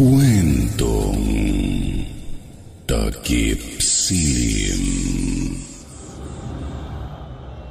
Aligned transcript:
Kwentong 0.00 1.28
Takip 2.88 3.60
Silim 3.84 4.80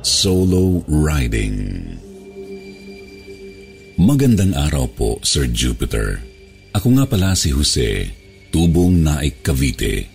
Solo 0.05 0.85
Riding 0.85 1.57
Magandang 3.97 4.53
araw 4.53 4.85
po, 4.93 5.17
Sir 5.25 5.49
Jupiter. 5.49 6.21
Ako 6.77 7.01
nga 7.01 7.09
pala 7.09 7.33
si 7.33 7.49
Jose, 7.49 8.13
tubong 8.53 9.01
naik 9.01 9.41
Cavite. 9.41 10.05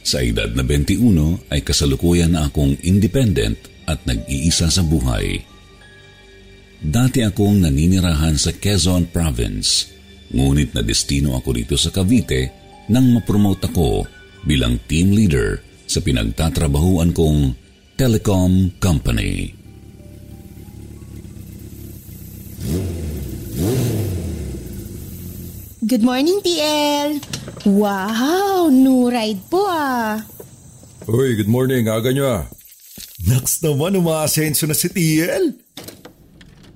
Sa 0.00 0.24
edad 0.24 0.48
na 0.56 0.64
21 0.64 1.52
ay 1.52 1.60
kasalukuyan 1.60 2.32
na 2.32 2.48
akong 2.48 2.80
independent 2.80 3.60
at 3.84 4.00
nag-iisa 4.08 4.72
sa 4.72 4.80
buhay. 4.80 5.44
Dati 6.80 7.20
akong 7.28 7.60
naninirahan 7.60 8.40
sa 8.40 8.56
Quezon 8.56 9.12
Province 9.12 9.97
Ngunit 10.28 10.76
na 10.76 10.84
destino 10.84 11.36
ako 11.36 11.56
dito 11.56 11.74
sa 11.80 11.88
Cavite 11.88 12.52
nang 12.92 13.16
mapromote 13.16 13.68
ako 13.68 14.04
bilang 14.44 14.76
team 14.84 15.12
leader 15.12 15.60
sa 15.88 16.04
pinagtatrabahuan 16.04 17.16
kong 17.16 17.56
telecom 17.96 18.72
company. 18.76 19.56
Good 25.88 26.04
morning, 26.04 26.44
TL! 26.44 27.24
Wow! 27.64 28.68
New 28.68 29.08
ride 29.08 29.40
po 29.48 29.64
ah! 29.64 30.20
Uy, 31.08 31.40
good 31.40 31.48
morning. 31.48 31.88
Aga 31.88 32.12
nyo 32.12 32.26
ah. 32.28 32.44
Naks 33.24 33.64
naman, 33.64 33.96
umaasenso 33.96 34.68
na 34.68 34.76
si 34.76 34.92
TL. 34.92 35.56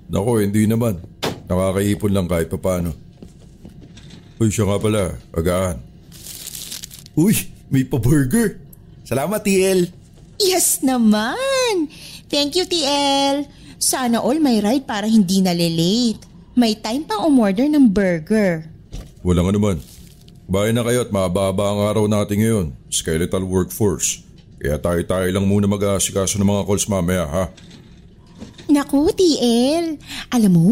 Nako, 0.09 0.41
hindi 0.41 0.65
naman. 0.65 0.97
Nakakaipon 1.45 2.12
lang 2.17 2.25
kahit 2.25 2.49
papano. 2.49 3.02
Uy, 4.43 4.51
siya 4.51 4.67
nga 4.67 4.83
pala. 4.83 5.15
Agaan. 5.31 5.79
Uy, 7.15 7.47
may 7.71 7.87
pa-burger. 7.87 8.59
Salamat, 9.07 9.39
TL. 9.39 9.87
Yes 10.43 10.83
naman! 10.83 11.87
Thank 12.27 12.59
you, 12.59 12.67
TL! 12.67 13.47
Sana 13.79 14.19
all 14.19 14.43
may 14.43 14.59
ride 14.59 14.83
para 14.83 15.07
hindi 15.07 15.39
nalilate. 15.39 16.27
May 16.59 16.75
time 16.75 17.07
pang 17.07 17.23
umorder 17.23 17.71
ng 17.71 17.87
burger. 17.87 18.67
Walang 19.23 19.55
anuman. 19.55 19.79
Bahay 20.51 20.75
na 20.75 20.83
kayo 20.83 21.07
at 21.07 21.15
mahaba 21.15 21.55
ang 21.55 21.87
araw 21.87 22.05
natin 22.11 22.43
ngayon. 22.43 22.67
Skeletal 22.91 23.47
workforce. 23.47 24.27
Kaya 24.59 24.75
tayo-tayo 24.83 25.31
lang 25.31 25.47
muna 25.47 25.71
mag-aasikaso 25.71 26.35
ng 26.43 26.51
mga 26.51 26.67
calls 26.67 26.91
mamaya, 26.91 27.31
ha? 27.31 27.45
Naku, 28.67 29.07
TL. 29.15 30.03
Alam 30.35 30.51
mo, 30.51 30.67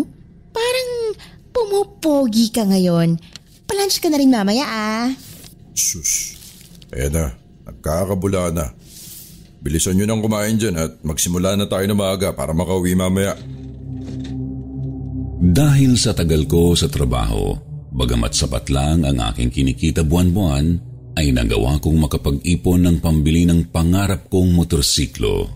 parang 0.51 0.91
pumupogi 1.55 2.51
ka 2.51 2.67
ngayon. 2.67 3.15
Palunch 3.71 4.03
ka 4.03 4.11
na 4.11 4.19
rin 4.19 4.35
mamaya 4.35 4.67
ah. 4.67 5.07
Sus. 5.79 6.35
Ayan 6.91 7.15
na, 7.15 7.27
nagkakabula 7.71 8.51
na. 8.51 8.75
Bilisan 9.63 9.95
nyo 9.95 10.11
nang 10.11 10.19
kumain 10.19 10.59
dyan 10.59 10.75
at 10.75 10.99
magsimula 11.07 11.55
na 11.55 11.71
tayo 11.71 11.87
na 11.87 11.95
maaga 11.95 12.35
para 12.35 12.51
makauwi 12.51 12.99
mamaya. 12.99 13.39
Dahil 15.41 15.95
sa 15.95 16.19
tagal 16.19 16.51
ko 16.51 16.75
sa 16.75 16.91
trabaho, 16.91 17.55
bagamat 17.95 18.35
sapat 18.35 18.75
lang 18.75 19.07
ang 19.07 19.23
aking 19.31 19.55
kinikita 19.55 20.03
buwan-buwan, 20.03 20.91
ay 21.15 21.31
nagawa 21.31 21.79
kong 21.79 22.11
makapag-ipon 22.11 22.81
ng 22.91 22.97
pambili 22.99 23.47
ng 23.47 23.71
pangarap 23.71 24.27
kong 24.27 24.51
motorsiklo. 24.51 25.47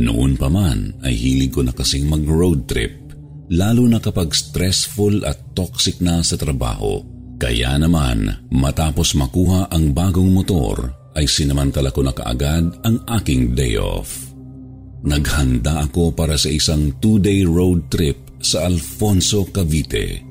Noon 0.00 0.40
pa 0.40 0.48
man 0.48 0.96
ay 1.04 1.12
hilig 1.12 1.52
ko 1.52 1.60
na 1.60 1.76
kasing 1.76 2.08
mag-road 2.08 2.64
trip, 2.66 3.12
lalo 3.52 3.84
na 3.84 4.00
kapag 4.00 4.32
stressful 4.32 5.28
at 5.28 5.52
toxic 5.52 6.00
na 6.00 6.24
sa 6.24 6.40
trabaho. 6.40 7.13
Kaya 7.34 7.74
naman, 7.76 8.46
matapos 8.54 9.18
makuha 9.18 9.66
ang 9.68 9.90
bagong 9.90 10.30
motor, 10.30 10.94
ay 11.14 11.26
sinamantala 11.26 11.90
ko 11.94 12.02
na 12.02 12.14
kaagad 12.14 12.70
ang 12.82 12.96
aking 13.20 13.54
day 13.54 13.78
off. 13.78 14.30
Naghanda 15.04 15.84
ako 15.84 16.16
para 16.16 16.34
sa 16.40 16.48
isang 16.48 16.96
two-day 16.98 17.44
road 17.44 17.92
trip 17.92 18.40
sa 18.40 18.64
Alfonso, 18.64 19.44
Cavite. 19.52 20.24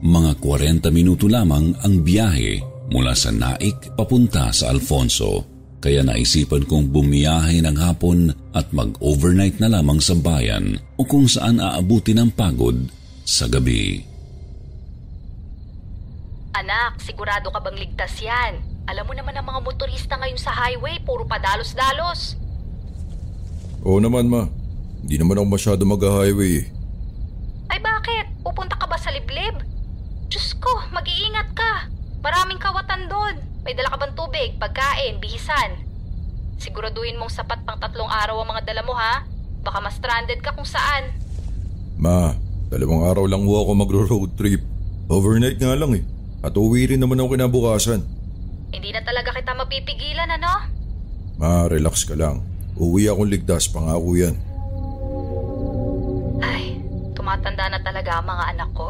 Mga 0.00 0.32
40 0.42 0.90
minuto 0.90 1.28
lamang 1.28 1.76
ang 1.84 1.94
biyahe 2.00 2.58
mula 2.90 3.14
sa 3.14 3.30
Naik 3.30 3.94
papunta 3.94 4.50
sa 4.50 4.72
Alfonso, 4.72 5.46
kaya 5.78 6.02
naisipan 6.02 6.66
kong 6.66 6.90
bumiyahe 6.90 7.62
ng 7.62 7.76
hapon 7.78 8.28
at 8.52 8.66
mag-overnight 8.74 9.62
na 9.62 9.70
lamang 9.70 10.02
sa 10.02 10.18
bayan 10.18 10.76
o 10.98 11.06
kung 11.06 11.30
saan 11.30 11.62
aabuti 11.62 12.12
ng 12.12 12.34
pagod 12.34 12.76
sa 13.22 13.46
gabi. 13.46 14.09
Anak, 16.50 16.98
sigurado 16.98 17.54
ka 17.54 17.62
bang 17.62 17.78
ligtas 17.78 18.18
yan? 18.18 18.58
Alam 18.90 19.06
mo 19.06 19.14
naman 19.14 19.38
ang 19.38 19.46
mga 19.46 19.62
motorista 19.62 20.18
ngayon 20.18 20.40
sa 20.40 20.50
highway, 20.50 20.98
puro 20.98 21.22
padalos-dalos. 21.22 22.34
Oo 23.86 24.02
naman 24.02 24.26
ma. 24.26 24.50
Hindi 25.00 25.14
naman 25.22 25.38
ako 25.38 25.46
masyado 25.46 25.82
mag-highway 25.86 26.66
eh. 26.66 26.66
Ay 27.70 27.78
bakit? 27.78 28.26
Pupunta 28.42 28.74
ka 28.74 28.90
ba 28.90 28.98
sa 28.98 29.14
liblib? 29.14 29.62
Diyos 30.26 30.58
ko, 30.58 30.90
mag-iingat 30.90 31.54
ka. 31.54 31.86
Maraming 32.18 32.58
kawatan 32.58 33.06
doon. 33.06 33.38
May 33.62 33.78
dala 33.78 33.94
ka 33.94 34.02
bang 34.02 34.14
tubig, 34.18 34.50
pagkain, 34.58 35.22
bihisan? 35.22 35.86
Siguraduhin 36.58 37.16
mong 37.16 37.30
sapat 37.30 37.62
pang 37.62 37.78
tatlong 37.78 38.10
araw 38.10 38.42
ang 38.42 38.50
mga 38.50 38.74
dala 38.74 38.82
mo 38.82 38.92
ha. 38.98 39.22
Baka 39.62 39.78
mas 39.78 39.96
stranded 39.96 40.42
ka 40.42 40.50
kung 40.50 40.66
saan. 40.66 41.14
Ma, 41.94 42.34
dalawang 42.74 43.06
araw 43.06 43.24
lang 43.30 43.46
mo 43.46 43.54
ako 43.54 43.70
magro-road 43.78 44.34
trip. 44.34 44.66
Overnight 45.06 45.62
nga 45.62 45.78
lang 45.78 45.94
eh. 45.94 46.04
At 46.40 46.56
uwi 46.56 46.88
rin 46.88 47.04
naman 47.04 47.20
ako 47.20 47.36
kinabukasan. 47.36 48.00
Hindi 48.72 48.90
na 48.96 49.04
talaga 49.04 49.36
kita 49.36 49.52
mapipigilan, 49.52 50.30
ano? 50.40 50.52
Ma, 51.36 51.68
relax 51.68 52.08
ka 52.08 52.16
lang. 52.16 52.40
Uwi 52.80 53.12
akong 53.12 53.28
ligtas, 53.28 53.68
pangako 53.68 54.16
yan. 54.16 54.40
Ay, 56.40 56.80
tumatanda 57.12 57.68
na 57.68 57.80
talaga 57.84 58.24
ang 58.24 58.26
mga 58.32 58.44
anak 58.56 58.70
ko. 58.72 58.88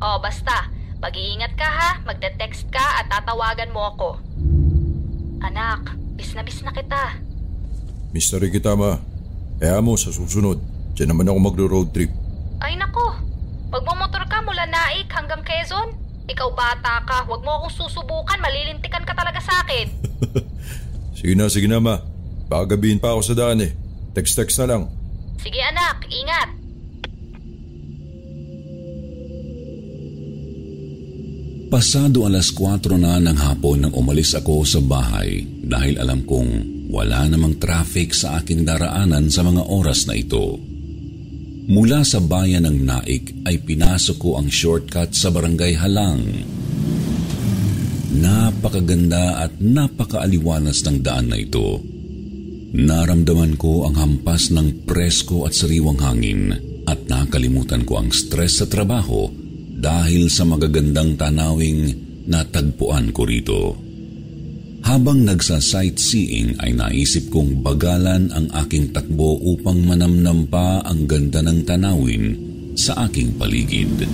Oh, 0.00 0.16
basta, 0.24 0.72
mag-iingat 1.04 1.52
ka 1.60 1.68
ha, 1.68 1.90
magde-text 2.08 2.72
ka 2.72 3.04
at 3.04 3.12
tatawagan 3.12 3.68
mo 3.76 3.92
ako. 3.92 4.10
Anak, 5.44 5.92
bis 6.16 6.32
na 6.32 6.40
bis 6.40 6.64
na 6.64 6.72
kita. 6.72 7.20
Miss 8.16 8.32
na 8.32 8.40
rin 8.40 8.56
kita, 8.56 8.72
ma. 8.72 8.96
Kaya 9.60 9.84
mo, 9.84 10.00
sa 10.00 10.08
susunod, 10.08 10.56
dyan 10.96 11.12
naman 11.12 11.28
ako 11.28 11.38
magro-road 11.44 11.92
trip. 11.92 12.08
Ay 12.64 12.80
nako, 12.80 13.20
magmamotor 13.68 14.24
ka 14.32 14.40
mula 14.40 14.64
Naik 14.64 15.12
hanggang 15.12 15.44
Quezon? 15.44 15.99
Ikaw 16.30 16.48
bata 16.54 17.02
ka, 17.02 17.26
huwag 17.26 17.42
mo 17.42 17.58
akong 17.58 17.74
susubukan, 17.74 18.38
malilintikan 18.38 19.02
ka 19.02 19.10
talaga 19.18 19.42
sa 19.42 19.66
akin. 19.66 19.90
sige 21.18 21.34
na, 21.34 21.50
sige 21.50 21.66
na 21.66 21.82
ma. 21.82 21.98
Baka 22.46 22.78
pa 22.78 23.14
ako 23.14 23.22
sa 23.22 23.34
daan 23.34 23.62
eh. 23.62 23.74
Text-text 24.14 24.62
na 24.62 24.66
lang. 24.66 24.82
Sige 25.42 25.58
anak, 25.58 26.06
ingat. 26.06 26.48
Pasado 31.70 32.26
alas 32.26 32.50
4 32.50 32.98
na 32.98 33.22
ng 33.22 33.38
hapon 33.46 33.86
nang 33.86 33.94
umalis 33.94 34.34
ako 34.34 34.66
sa 34.66 34.82
bahay 34.82 35.46
dahil 35.46 36.02
alam 36.02 36.26
kong 36.26 36.50
wala 36.90 37.30
namang 37.30 37.62
traffic 37.62 38.10
sa 38.10 38.42
aking 38.42 38.66
daraanan 38.66 39.30
sa 39.30 39.46
mga 39.46 39.70
oras 39.70 40.10
na 40.10 40.18
ito. 40.18 40.58
Mula 41.70 42.02
sa 42.02 42.18
bayan 42.18 42.66
ng 42.66 42.82
Naik 42.82 43.46
ay 43.46 43.62
pinasok 43.62 44.18
ko 44.18 44.30
ang 44.42 44.50
shortcut 44.50 45.14
sa 45.14 45.30
barangay 45.30 45.78
Halang. 45.78 46.18
Napakaganda 48.10 49.46
at 49.46 49.54
napakaaliwanas 49.62 50.82
ng 50.82 50.98
daan 50.98 51.30
na 51.30 51.38
ito. 51.38 51.78
Naramdaman 52.74 53.54
ko 53.54 53.86
ang 53.86 53.94
hampas 53.94 54.50
ng 54.50 54.82
presko 54.82 55.46
at 55.46 55.54
sariwang 55.54 56.02
hangin 56.02 56.58
at 56.90 57.06
nakalimutan 57.06 57.86
ko 57.86 58.02
ang 58.02 58.10
stress 58.10 58.58
sa 58.58 58.66
trabaho 58.66 59.30
dahil 59.78 60.26
sa 60.26 60.42
magagandang 60.42 61.14
tanawing 61.14 61.94
natagpuan 62.26 63.14
ko 63.14 63.22
rito. 63.22 63.89
Habang 64.80 65.28
nagsa-sightseeing 65.28 66.56
ay 66.64 66.72
naisip 66.72 67.28
kong 67.28 67.60
bagalan 67.60 68.32
ang 68.32 68.48
aking 68.64 68.96
takbo 68.96 69.36
upang 69.44 69.84
manamnam 69.84 70.48
pa 70.48 70.80
ang 70.80 71.04
ganda 71.04 71.44
ng 71.44 71.68
tanawin 71.68 72.24
sa 72.72 73.04
aking 73.08 73.36
paligid. 73.36 74.08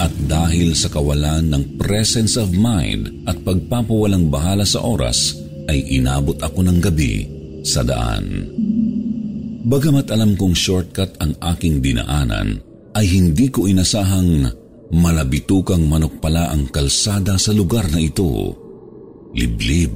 At 0.00 0.12
dahil 0.28 0.76
sa 0.76 0.88
kawalan 0.92 1.52
ng 1.52 1.64
presence 1.80 2.36
of 2.36 2.52
mind 2.52 3.24
at 3.28 3.40
pagpapawalang 3.40 4.28
bahala 4.28 4.64
sa 4.68 4.84
oras, 4.84 5.36
ay 5.68 5.86
inabot 5.96 6.36
ako 6.40 6.60
ng 6.66 6.78
gabi 6.80 7.24
sa 7.64 7.84
daan. 7.84 8.48
Bagamat 9.64 10.08
alam 10.10 10.34
kong 10.34 10.56
shortcut 10.56 11.20
ang 11.20 11.36
aking 11.52 11.84
dinaanan, 11.84 12.58
ay 12.96 13.06
hindi 13.06 13.52
ko 13.52 13.70
inasahang 13.70 14.50
malabitukang 14.90 15.86
manok 15.86 16.18
pala 16.18 16.50
ang 16.50 16.66
kalsada 16.68 17.38
sa 17.38 17.54
lugar 17.54 17.86
na 17.92 18.02
ito 18.02 18.59
liblib, 19.34 19.94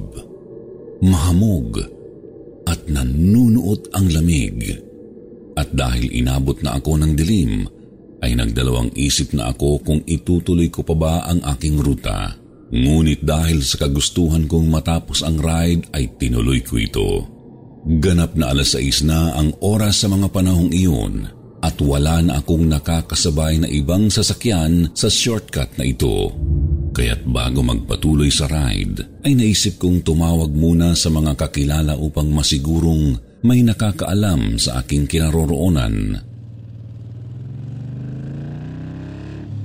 mahamog, 1.03 1.81
at 2.65 2.81
nanunuot 2.89 3.93
ang 3.93 4.09
lamig. 4.09 4.81
At 5.55 5.71
dahil 5.71 6.11
inabot 6.11 6.59
na 6.59 6.75
ako 6.75 6.99
ng 6.99 7.13
dilim, 7.15 7.63
ay 8.25 8.33
nagdalawang 8.33 8.91
isip 8.97 9.37
na 9.37 9.53
ako 9.53 9.85
kung 9.85 10.01
itutuloy 10.03 10.67
ko 10.73 10.81
pa 10.81 10.95
ba 10.97 11.15
ang 11.29 11.45
aking 11.45 11.77
ruta. 11.77 12.33
Ngunit 12.73 13.21
dahil 13.21 13.61
sa 13.61 13.85
kagustuhan 13.85 14.49
kong 14.49 14.67
matapos 14.67 15.21
ang 15.21 15.37
ride 15.37 15.85
ay 15.93 16.17
tinuloy 16.17 16.65
ko 16.65 16.81
ito. 16.81 17.09
Ganap 17.85 18.33
na 18.33 18.49
alas 18.49 18.73
6 18.73 19.05
na 19.05 19.37
ang 19.37 19.53
oras 19.61 20.01
sa 20.01 20.09
mga 20.09 20.33
panahong 20.33 20.73
iyon 20.73 21.29
at 21.61 21.77
wala 21.85 22.21
na 22.25 22.41
akong 22.41 22.65
nakakasabay 22.65 23.61
na 23.61 23.69
ibang 23.69 24.09
sasakyan 24.09 24.89
sa 24.97 25.05
shortcut 25.05 25.69
na 25.77 25.85
ito. 25.85 26.33
Kaya't 26.95 27.27
bago 27.27 27.59
magpatuloy 27.59 28.31
sa 28.31 28.47
ride, 28.47 29.03
ay 29.27 29.35
naisip 29.35 29.83
kong 29.83 29.99
tumawag 29.99 30.47
muna 30.55 30.95
sa 30.95 31.11
mga 31.11 31.35
kakilala 31.35 31.99
upang 31.99 32.31
masigurong 32.31 33.19
may 33.43 33.67
nakakaalam 33.67 34.55
sa 34.55 34.79
aking 34.79 35.03
kinaroroonan. 35.03 36.23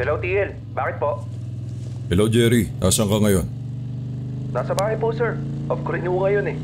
Hello, 0.03 0.19
TL. 0.19 0.59
Bakit 0.75 0.97
po? 0.99 1.23
Hello 2.11 2.27
Jerry, 2.27 2.67
asan 2.82 3.06
ka 3.06 3.23
ngayon? 3.23 3.47
Nasa 4.50 4.75
bahay 4.75 4.99
po, 4.99 5.15
sir. 5.15 5.38
Off 5.71 5.79
ko 5.87 5.94
rin 5.94 6.03
ngayon 6.03 6.50
eh. 6.50 6.56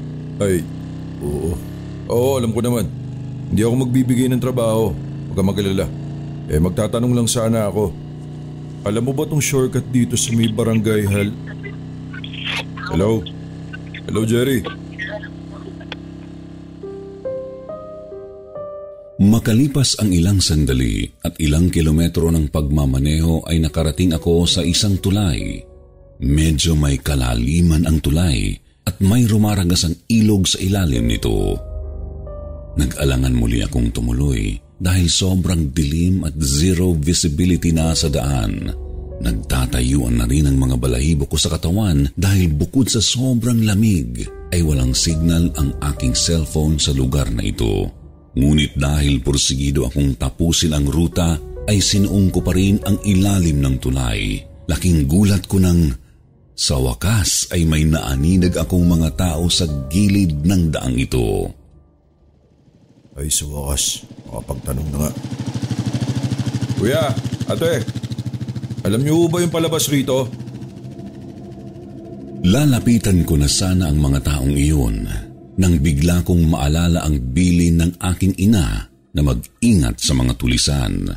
Ay, 0.42 0.66
oo. 1.22 1.54
Oo, 2.10 2.42
alam 2.42 2.50
ko 2.50 2.58
naman. 2.58 2.90
Hindi 3.54 3.62
ako 3.62 3.86
magbibigay 3.86 4.26
ng 4.34 4.42
trabaho. 4.42 4.90
Huwag 5.30 5.36
ka 5.38 5.42
magalala. 5.46 5.86
Eh, 6.50 6.58
magtatanong 6.58 7.14
lang 7.14 7.30
sana 7.30 7.70
ako. 7.70 8.05
Alam 8.86 9.10
mo 9.10 9.12
ba 9.18 9.26
tong 9.26 9.42
shortcut 9.42 9.82
dito 9.90 10.14
sa 10.14 10.30
may 10.30 10.46
barangay 10.46 11.02
hal... 11.10 11.34
Hello? 12.86 13.18
Hello, 14.06 14.22
Jerry? 14.22 14.62
Makalipas 19.18 19.98
ang 19.98 20.14
ilang 20.14 20.38
sandali 20.38 21.02
at 21.26 21.34
ilang 21.42 21.66
kilometro 21.66 22.30
ng 22.30 22.46
pagmamaneho 22.46 23.42
ay 23.50 23.58
nakarating 23.58 24.14
ako 24.14 24.46
sa 24.46 24.62
isang 24.62 25.02
tulay. 25.02 25.66
Medyo 26.22 26.78
may 26.78 27.02
kalaliman 27.02 27.90
ang 27.90 27.98
tulay 27.98 28.54
at 28.86 29.02
may 29.02 29.26
rumaragasang 29.26 29.98
ilog 30.06 30.46
sa 30.46 30.62
ilalim 30.62 31.10
nito. 31.10 31.58
Nag-alangan 32.78 33.34
muli 33.34 33.66
akong 33.66 33.90
tumuloy 33.90 34.65
dahil 34.76 35.08
sobrang 35.08 35.72
dilim 35.72 36.24
at 36.28 36.36
zero 36.40 36.92
visibility 36.96 37.72
na 37.72 37.96
sa 37.96 38.12
daan. 38.12 38.72
Nagtatayuan 39.16 40.20
na 40.20 40.28
rin 40.28 40.44
ang 40.44 40.60
mga 40.60 40.76
balahibo 40.76 41.24
ko 41.24 41.40
sa 41.40 41.48
katawan 41.48 42.04
dahil 42.12 42.52
bukod 42.52 42.92
sa 42.92 43.00
sobrang 43.00 43.64
lamig 43.64 44.28
ay 44.52 44.60
walang 44.60 44.92
signal 44.92 45.48
ang 45.56 45.72
aking 45.94 46.12
cellphone 46.12 46.76
sa 46.76 46.92
lugar 46.92 47.32
na 47.32 47.40
ito. 47.40 47.88
Ngunit 48.36 48.76
dahil 48.76 49.24
porsigido 49.24 49.88
akong 49.88 50.20
tapusin 50.20 50.76
ang 50.76 50.84
ruta 50.84 51.40
ay 51.66 51.80
sinuong 51.80 52.28
ko 52.28 52.44
pa 52.44 52.52
rin 52.52 52.76
ang 52.84 53.00
ilalim 53.08 53.64
ng 53.64 53.76
tulay. 53.80 54.44
Laking 54.68 55.08
gulat 55.08 55.48
ko 55.48 55.56
nang 55.56 55.96
sa 56.56 56.76
wakas 56.76 57.52
ay 57.52 57.64
may 57.64 57.84
naaninag 57.88 58.56
akong 58.56 58.84
mga 58.84 59.16
tao 59.16 59.48
sa 59.48 59.64
gilid 59.88 60.44
ng 60.44 60.72
daang 60.72 60.96
ito. 60.96 61.48
Ay, 63.16 63.32
sa 63.32 63.48
wakas. 63.48 64.04
Makapagtanong 64.28 64.88
na 64.92 64.98
nga. 65.00 65.10
Kuya, 66.76 67.02
ate, 67.48 67.80
alam 68.84 69.00
niyo 69.00 69.26
ba 69.32 69.40
yung 69.40 69.50
palabas 69.50 69.88
rito? 69.88 70.28
Lalapitan 72.46 73.26
ko 73.26 73.34
na 73.34 73.50
sana 73.50 73.90
ang 73.90 73.98
mga 73.98 74.22
taong 74.22 74.54
iyon 74.54 74.96
nang 75.56 75.74
bigla 75.80 76.20
kong 76.22 76.46
maalala 76.46 77.02
ang 77.02 77.16
bilin 77.32 77.80
ng 77.80 77.92
aking 78.14 78.36
ina 78.38 78.86
na 78.86 79.20
mag-ingat 79.24 79.96
sa 79.96 80.12
mga 80.12 80.36
tulisan. 80.36 81.08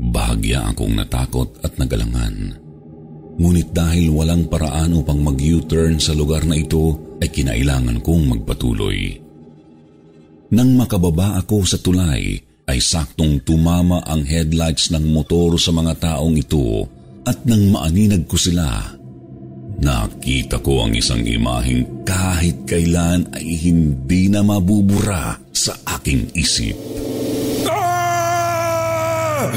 Bahagya 0.00 0.72
akong 0.72 0.96
natakot 0.96 1.60
at 1.60 1.76
nagalangan. 1.76 2.56
Ngunit 3.38 3.70
dahil 3.70 4.10
walang 4.10 4.50
paraan 4.50 4.96
upang 4.98 5.20
mag-U-turn 5.22 6.00
sa 6.02 6.16
lugar 6.16 6.42
na 6.48 6.58
ito, 6.58 7.14
ay 7.22 7.30
kinailangan 7.30 8.02
kong 8.02 8.34
magpatuloy. 8.34 9.27
Nang 10.48 10.80
makababa 10.80 11.36
ako 11.36 11.68
sa 11.68 11.76
tulay, 11.76 12.40
ay 12.68 12.78
saktong 12.80 13.44
tumama 13.44 14.00
ang 14.04 14.24
headlights 14.24 14.92
ng 14.92 15.04
motor 15.08 15.56
sa 15.60 15.72
mga 15.72 15.92
taong 16.00 16.36
ito 16.36 16.84
at 17.28 17.44
nang 17.44 17.72
maaninag 17.72 18.24
ko 18.24 18.40
sila, 18.40 18.96
nakita 19.80 20.60
ko 20.64 20.88
ang 20.88 20.96
isang 20.96 21.20
imaheng 21.20 22.04
kahit 22.08 22.64
kailan 22.64 23.28
ay 23.36 23.44
hindi 23.60 24.32
na 24.32 24.40
mabubura 24.40 25.36
sa 25.52 25.76
aking 26.00 26.32
isip. 26.32 26.76
Ah! 27.68 29.52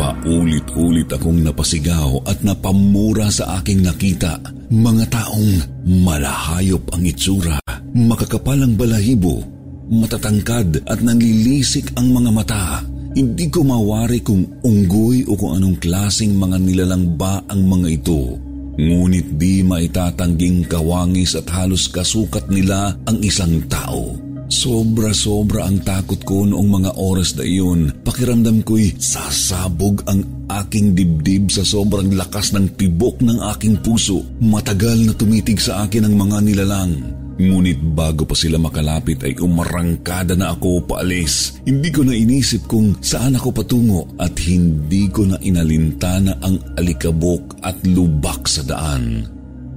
Paulit-ulit 0.00 1.12
akong 1.12 1.44
napasigaw 1.44 2.24
at 2.24 2.40
napamura 2.40 3.28
sa 3.28 3.60
aking 3.60 3.84
nakita. 3.84 4.40
Mga 4.72 5.12
taong 5.12 5.84
malahayop 5.84 6.96
ang 6.96 7.04
itsura, 7.04 7.60
makakapal 7.92 8.56
ang 8.64 8.80
balahibo, 8.80 9.44
matatangkad 9.90 10.86
at 10.86 11.02
nanlilisik 11.02 11.90
ang 11.98 12.14
mga 12.14 12.30
mata. 12.30 12.64
Hindi 13.10 13.50
ko 13.50 13.66
mawari 13.66 14.22
kung 14.22 14.62
unggoy 14.62 15.26
o 15.26 15.34
kung 15.34 15.58
anong 15.58 15.82
klasing 15.82 16.38
mga 16.38 16.62
nilalang 16.62 17.18
ba 17.18 17.42
ang 17.50 17.66
mga 17.66 17.88
ito. 17.90 18.38
Ngunit 18.78 19.34
di 19.34 19.66
maitatangging 19.66 20.70
kawangis 20.70 21.34
at 21.34 21.50
halos 21.50 21.90
kasukat 21.90 22.46
nila 22.48 22.94
ang 23.04 23.18
isang 23.20 23.66
tao. 23.66 24.14
Sobra-sobra 24.50 25.66
ang 25.66 25.78
takot 25.82 26.18
ko 26.26 26.42
noong 26.42 26.70
mga 26.80 26.90
oras 26.98 27.38
na 27.38 27.46
iyon. 27.46 27.94
Pakiramdam 28.02 28.66
ko'y 28.66 28.94
sasabog 28.98 30.02
ang 30.10 30.26
aking 30.50 30.94
dibdib 30.94 31.50
sa 31.54 31.62
sobrang 31.62 32.10
lakas 32.18 32.50
ng 32.54 32.74
tibok 32.74 33.22
ng 33.22 33.38
aking 33.54 33.78
puso. 33.78 34.26
Matagal 34.42 35.06
na 35.06 35.14
tumitig 35.14 35.62
sa 35.62 35.86
akin 35.86 36.06
ang 36.06 36.14
mga 36.18 36.38
nilalang. 36.42 37.19
Ngunit 37.40 37.80
bago 37.96 38.28
pa 38.28 38.36
sila 38.36 38.60
makalapit 38.60 39.24
ay 39.24 39.32
umarangkada 39.40 40.36
na 40.36 40.52
ako 40.52 40.84
paalis. 40.84 41.56
Hindi 41.64 41.88
ko 41.88 42.04
na 42.04 42.12
inisip 42.12 42.68
kung 42.68 43.00
saan 43.00 43.40
ako 43.40 43.48
patungo 43.56 44.04
at 44.20 44.36
hindi 44.44 45.08
ko 45.08 45.24
na 45.24 45.40
inalintana 45.40 46.36
ang 46.44 46.60
alikabok 46.76 47.64
at 47.64 47.80
lubak 47.88 48.44
sa 48.44 48.60
daan. 48.60 49.24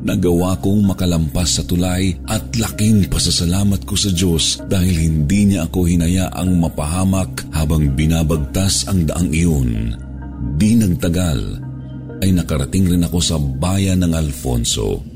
Nagawa 0.04 0.60
kong 0.60 0.84
makalampas 0.84 1.56
sa 1.56 1.64
tulay 1.64 2.12
at 2.28 2.52
laking 2.60 3.08
pasasalamat 3.08 3.88
ko 3.88 3.96
sa 3.96 4.12
Diyos 4.12 4.60
dahil 4.68 5.00
hindi 5.00 5.56
niya 5.56 5.72
ako 5.72 5.88
hinayaang 5.88 6.60
mapahamak 6.60 7.48
habang 7.56 7.96
binabagtas 7.96 8.92
ang 8.92 9.08
daang 9.08 9.32
iyon. 9.32 9.96
Di 10.60 10.76
nagtagal 10.76 11.40
ay 12.20 12.36
nakarating 12.36 12.92
rin 12.92 13.08
ako 13.08 13.24
sa 13.24 13.40
bayan 13.40 14.04
ng 14.04 14.12
Alfonso. 14.12 15.13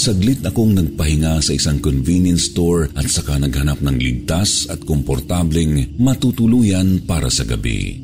Saglit 0.00 0.40
akong 0.40 0.72
nagpahinga 0.72 1.44
sa 1.44 1.52
isang 1.52 1.76
convenience 1.76 2.56
store 2.56 2.88
at 2.96 3.04
saka 3.04 3.36
naghanap 3.36 3.84
ng 3.84 4.00
ligtas 4.00 4.64
at 4.72 4.80
komportableng 4.80 5.92
matutuluyan 6.00 7.04
para 7.04 7.28
sa 7.28 7.44
gabi. 7.44 8.00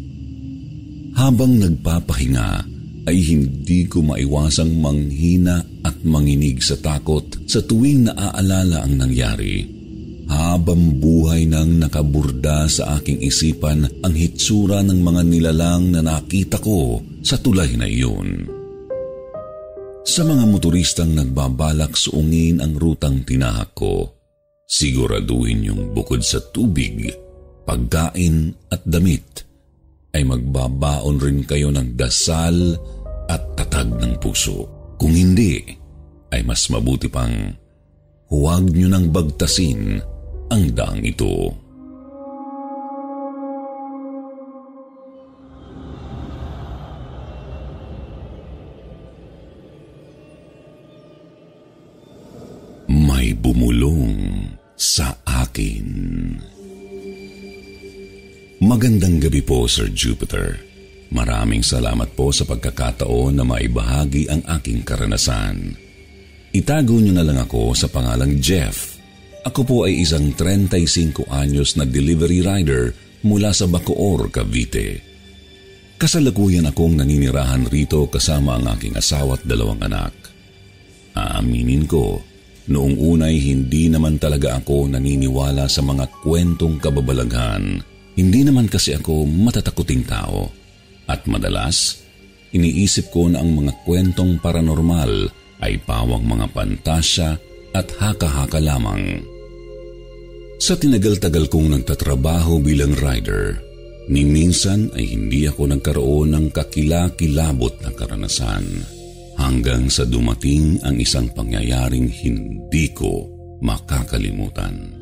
Habang 1.16 1.56
nagpapahinga 1.56 2.48
ay 3.08 3.16
hindi 3.16 3.88
ko 3.88 4.04
maiwasang 4.04 4.76
manghina 4.76 5.64
at 5.88 5.96
manginig 6.04 6.60
sa 6.60 6.76
takot 6.76 7.48
sa 7.48 7.64
tuwing 7.64 8.12
naaalala 8.12 8.84
ang 8.84 9.00
nangyari. 9.00 9.64
Habang 10.28 11.00
buhay 11.00 11.48
nang 11.48 11.80
nakaburda 11.80 12.68
sa 12.68 13.00
aking 13.00 13.24
isipan 13.24 13.88
ang 14.04 14.12
hitsura 14.12 14.84
ng 14.84 15.00
mga 15.00 15.22
nilalang 15.24 15.96
na 15.96 16.04
nakita 16.04 16.60
ko 16.60 17.00
sa 17.24 17.40
tulay 17.40 17.72
na 17.72 17.88
iyon. 17.88 18.55
Sa 20.06 20.22
mga 20.22 20.46
motoristang 20.46 21.18
nagbabalak 21.18 21.98
suungin 21.98 22.62
ang 22.62 22.78
rutang 22.78 23.26
tinahak 23.26 23.75
ko, 23.75 24.06
siguraduhin 24.70 25.66
yung 25.66 25.90
bukod 25.90 26.22
sa 26.22 26.38
tubig, 26.54 27.10
pagkain 27.66 28.54
at 28.70 28.86
damit, 28.86 29.42
ay 30.14 30.22
magbabaon 30.22 31.18
rin 31.18 31.42
kayo 31.42 31.75
ng 31.75 31.98
dasal 31.98 32.78
at 33.26 33.42
tatag 33.58 33.98
ng 33.98 34.14
puso. 34.22 34.70
Kung 34.94 35.10
hindi, 35.10 35.58
ay 36.30 36.46
mas 36.46 36.70
mabuti 36.70 37.10
pang 37.10 37.50
huwag 38.30 38.62
nyo 38.70 38.86
nang 38.86 39.10
bagtasin 39.10 39.98
ang 40.54 40.70
daang 40.70 41.02
ito. 41.02 41.50
Magandang 58.76 59.25
gabi 59.25 59.40
po, 59.40 59.64
Sir 59.64 59.88
Jupiter. 59.88 60.61
Maraming 61.09 61.64
salamat 61.64 62.12
po 62.12 62.28
sa 62.28 62.45
pagkakataon 62.45 63.33
na 63.33 63.40
maibahagi 63.40 64.28
ang 64.28 64.45
aking 64.52 64.85
karanasan. 64.85 65.73
Itago 66.52 67.00
niyo 67.00 67.16
na 67.16 67.25
lang 67.25 67.40
ako 67.40 67.73
sa 67.73 67.88
pangalang 67.88 68.37
Jeff. 68.37 69.00
Ako 69.49 69.64
po 69.64 69.88
ay 69.88 70.04
isang 70.04 70.28
35 70.28 71.25
anyos 71.25 71.80
na 71.80 71.88
delivery 71.88 72.45
rider 72.45 72.92
mula 73.25 73.49
sa 73.56 73.64
Bacoor, 73.64 74.28
Cavite. 74.28 75.00
Kasalukuyan 75.97 76.68
akong 76.68 77.00
naninirahan 77.00 77.64
rito 77.73 78.04
kasama 78.12 78.61
ang 78.61 78.76
aking 78.76 78.92
asawa 78.92 79.40
at 79.40 79.42
dalawang 79.49 79.80
anak. 79.88 80.12
Aaminin 81.16 81.88
ko, 81.88 82.21
Noong 82.66 82.99
unay 82.99 83.38
hindi 83.47 83.87
naman 83.87 84.18
talaga 84.18 84.59
ako 84.59 84.90
naniniwala 84.90 85.71
sa 85.71 85.87
mga 85.87 86.11
kwentong 86.18 86.83
kababalaghan. 86.83 87.95
Hindi 88.16 88.40
naman 88.49 88.73
kasi 88.73 88.96
ako 88.96 89.28
matatakuting 89.28 90.08
tao. 90.08 90.49
At 91.04 91.28
madalas, 91.28 92.00
iniisip 92.56 93.12
ko 93.12 93.28
na 93.28 93.44
ang 93.44 93.52
mga 93.52 93.85
kwentong 93.85 94.40
paranormal 94.40 95.28
ay 95.61 95.76
pawang 95.85 96.25
mga 96.25 96.46
pantasya 96.50 97.37
at 97.76 97.87
haka-haka 98.00 98.56
lamang. 98.56 99.20
Sa 100.56 100.73
tinagal-tagal 100.73 101.52
kong 101.52 101.76
nagtatrabaho 101.76 102.64
bilang 102.64 102.96
rider, 102.96 103.61
ni 104.08 104.25
minsan 104.25 104.88
ay 104.96 105.12
hindi 105.12 105.44
ako 105.44 105.76
nagkaroon 105.76 106.32
ng 106.32 106.46
kakilakilabot 106.49 107.76
na 107.85 107.92
karanasan 107.92 108.64
hanggang 109.37 109.92
sa 109.92 110.08
dumating 110.08 110.80
ang 110.80 110.96
isang 110.96 111.28
pangyayaring 111.37 112.08
hindi 112.08 112.88
ko 112.96 113.28
makakalimutan. 113.61 114.95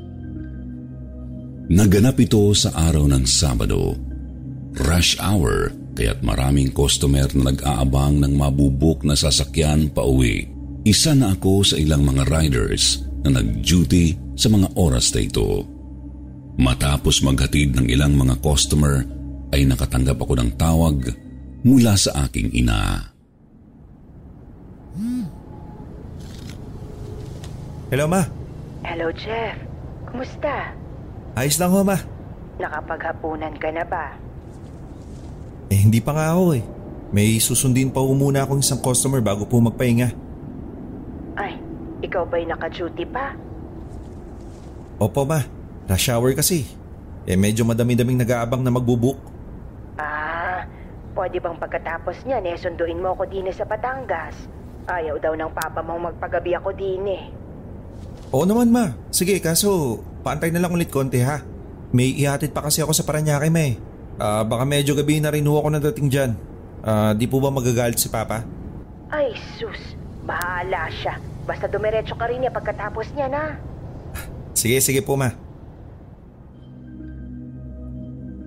Naganap 1.64 2.20
ito 2.20 2.52
sa 2.52 2.76
araw 2.76 3.08
ng 3.08 3.24
Sabado. 3.24 3.96
Rush 4.84 5.16
hour, 5.16 5.72
kaya't 5.96 6.20
maraming 6.20 6.68
customer 6.68 7.24
na 7.32 7.56
nag-aabang 7.56 8.20
ng 8.20 8.36
mabubuk 8.36 9.00
na 9.00 9.16
sasakyan 9.16 9.88
pa 9.88 10.04
uwi. 10.04 10.44
Isa 10.84 11.16
na 11.16 11.32
ako 11.32 11.64
sa 11.64 11.80
ilang 11.80 12.04
mga 12.04 12.28
riders 12.28 13.00
na 13.24 13.40
nag-duty 13.40 14.36
sa 14.36 14.52
mga 14.52 14.76
oras 14.76 15.08
na 15.16 15.24
ito. 15.24 15.64
Matapos 16.60 17.24
maghatid 17.24 17.72
ng 17.80 17.88
ilang 17.88 18.12
mga 18.12 18.44
customer, 18.44 19.00
ay 19.56 19.64
nakatanggap 19.64 20.20
ako 20.20 20.36
ng 20.36 20.50
tawag 20.60 21.16
mula 21.64 21.96
sa 21.96 22.28
aking 22.28 22.52
ina. 22.52 23.08
Hello, 27.88 28.04
Ma. 28.04 28.20
Hello, 28.84 29.08
Jeff. 29.16 29.56
Kumusta? 30.04 30.83
Ayos 31.34 31.58
lang 31.58 31.74
ho, 31.74 31.82
Ma. 31.82 31.98
Nakapaghapunan 32.62 33.58
ka 33.58 33.74
na 33.74 33.82
ba? 33.82 34.14
Eh, 35.66 35.78
hindi 35.82 35.98
pa 35.98 36.14
nga 36.14 36.30
ako 36.30 36.54
eh. 36.54 36.62
May 37.10 37.42
susundin 37.42 37.90
pa 37.90 38.02
muna 38.02 38.46
akong 38.46 38.62
isang 38.62 38.78
customer 38.78 39.18
bago 39.18 39.42
po 39.42 39.58
magpahinga. 39.58 40.14
Ay, 41.34 41.58
ikaw 42.06 42.22
ba'y 42.22 42.46
naka-duty 42.46 43.02
pa? 43.10 43.34
Opo, 45.02 45.26
Ma. 45.26 45.42
Rush 45.90 46.14
hour 46.14 46.30
kasi. 46.38 46.62
Eh, 47.26 47.34
medyo 47.34 47.66
madami-daming 47.66 48.22
nag-aabang 48.22 48.62
na 48.62 48.70
magbubuk. 48.70 49.18
Ah, 49.98 50.62
pwede 51.18 51.42
bang 51.42 51.58
pagkatapos 51.58 52.22
niyan 52.26 52.46
eh 52.46 52.56
sunduin 52.58 53.02
mo 53.02 53.18
ako 53.18 53.26
din 53.26 53.50
sa 53.50 53.66
Batangas? 53.66 54.34
Ayaw 54.86 55.18
daw 55.18 55.34
ng 55.34 55.50
papa 55.50 55.82
mong 55.82 56.14
magpagabi 56.14 56.54
ako 56.54 56.70
din 56.76 57.04
eh. 57.10 57.24
Oo 58.34 58.42
naman 58.42 58.74
ma. 58.74 58.90
Sige 59.14 59.38
kaso 59.38 60.02
paantay 60.26 60.50
na 60.50 60.58
lang 60.58 60.74
ulit 60.74 60.90
konti 60.90 61.22
ha. 61.22 61.38
May 61.94 62.10
ihatid 62.18 62.50
pa 62.50 62.66
kasi 62.66 62.82
ako 62.82 62.90
sa 62.90 63.06
Paranaque 63.06 63.46
ma 63.46 63.62
eh. 63.62 63.78
Uh, 64.18 64.42
baka 64.42 64.66
medyo 64.66 64.98
gabi 64.98 65.22
na 65.22 65.30
rin 65.30 65.46
ako 65.46 65.70
nadating 65.70 66.10
dyan. 66.10 66.34
Uh, 66.82 67.14
di 67.14 67.30
po 67.30 67.38
ba 67.38 67.54
magagalit 67.54 68.02
si 68.02 68.10
Papa? 68.10 68.42
Ay 69.14 69.38
sus, 69.54 69.94
bahala 70.26 70.90
siya. 70.90 71.14
Basta 71.46 71.70
dumiretso 71.70 72.18
ka 72.18 72.26
rin 72.26 72.42
niya 72.42 72.50
pagkatapos 72.50 73.14
niya 73.14 73.30
na. 73.30 73.42
Sige, 74.58 74.82
sige 74.82 74.98
po 75.06 75.14
ma. 75.14 75.30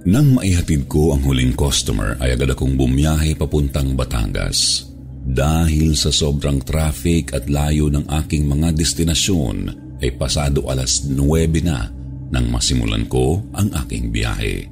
Nang 0.08 0.40
maihatid 0.40 0.88
ko 0.88 1.16
ang 1.16 1.24
huling 1.24 1.52
customer 1.56 2.16
ay 2.24 2.36
agad 2.36 2.52
akong 2.56 2.80
bumiyahe 2.80 3.36
papuntang 3.36 3.92
Batangas. 3.92 4.87
Dahil 5.28 6.00
sa 6.00 6.08
sobrang 6.08 6.64
traffic 6.64 7.36
at 7.36 7.52
layo 7.52 7.92
ng 7.92 8.08
aking 8.24 8.48
mga 8.48 8.72
destinasyon 8.72 9.58
ay 10.00 10.16
pasado 10.16 10.64
alas 10.72 11.04
9 11.04 11.20
na 11.68 11.92
nang 12.32 12.48
masimulan 12.48 13.04
ko 13.12 13.44
ang 13.52 13.68
aking 13.84 14.08
biyahe. 14.08 14.72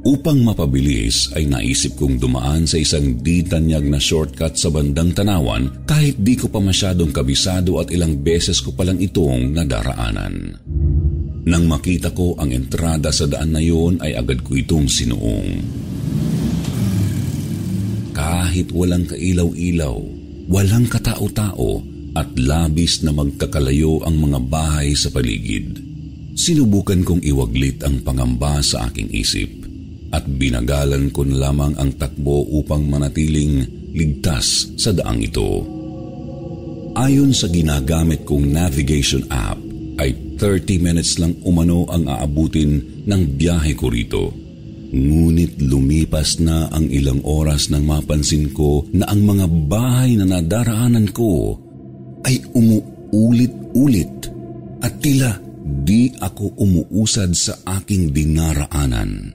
Upang 0.00 0.40
mapabilis 0.40 1.28
ay 1.36 1.44
naisip 1.44 2.00
kong 2.00 2.16
dumaan 2.16 2.64
sa 2.64 2.80
isang 2.80 3.20
di 3.20 3.44
tanyag 3.44 3.84
na 3.84 4.00
shortcut 4.00 4.56
sa 4.56 4.72
bandang 4.72 5.12
tanawan 5.12 5.84
kahit 5.84 6.16
di 6.16 6.40
ko 6.40 6.48
pa 6.48 6.56
masyadong 6.56 7.12
kabisado 7.12 7.76
at 7.76 7.92
ilang 7.92 8.16
beses 8.16 8.64
ko 8.64 8.72
palang 8.72 8.96
itong 8.96 9.52
nadaraanan. 9.52 10.56
Nang 11.44 11.64
makita 11.68 12.16
ko 12.16 12.32
ang 12.40 12.48
entrada 12.48 13.12
sa 13.12 13.28
daan 13.28 13.52
na 13.52 13.60
yun 13.60 14.00
ay 14.00 14.16
agad 14.16 14.40
ko 14.40 14.56
itong 14.56 14.88
sinuong. 14.88 15.79
Kahit 18.20 18.68
walang 18.76 19.08
kailaw-ilaw, 19.08 19.96
walang 20.52 20.84
katao-tao 20.92 21.80
at 22.12 22.28
labis 22.36 23.00
na 23.00 23.16
magkakalayo 23.16 24.04
ang 24.04 24.20
mga 24.20 24.38
bahay 24.44 24.92
sa 24.92 25.08
paligid. 25.08 25.80
Sinubukan 26.36 27.00
kong 27.00 27.24
iwaglit 27.24 27.80
ang 27.80 28.04
pangamba 28.04 28.60
sa 28.60 28.92
aking 28.92 29.08
isip 29.16 29.48
at 30.12 30.28
binagalan 30.28 31.08
ko 31.08 31.24
na 31.24 31.48
lamang 31.48 31.72
ang 31.80 31.96
takbo 31.96 32.44
upang 32.60 32.84
manatiling 32.84 33.64
ligtas 33.96 34.68
sa 34.76 34.92
daang 34.92 35.24
ito. 35.24 35.64
Ayon 37.00 37.32
sa 37.32 37.48
ginagamit 37.48 38.28
kong 38.28 38.52
navigation 38.52 39.24
app, 39.32 39.56
ay 39.96 40.36
30 40.36 40.76
minutes 40.76 41.16
lang 41.16 41.40
umano 41.40 41.88
ang 41.88 42.04
aabutin 42.04 43.04
ng 43.08 43.22
biyahe 43.40 43.72
ko 43.72 43.88
rito. 43.88 44.49
Ngunit 44.90 45.62
lumipas 45.62 46.42
na 46.42 46.66
ang 46.74 46.90
ilang 46.90 47.22
oras 47.22 47.70
nang 47.70 47.86
mapansin 47.86 48.50
ko 48.50 48.82
na 48.90 49.06
ang 49.06 49.22
mga 49.22 49.46
bahay 49.70 50.18
na 50.18 50.26
nadaraanan 50.26 51.14
ko 51.14 51.54
ay 52.26 52.42
umuulit-ulit 52.50 54.26
at 54.82 54.98
tila 54.98 55.38
di 55.62 56.10
ako 56.18 56.58
umuusad 56.58 57.30
sa 57.38 57.54
aking 57.78 58.10
dinaraanan. 58.10 59.30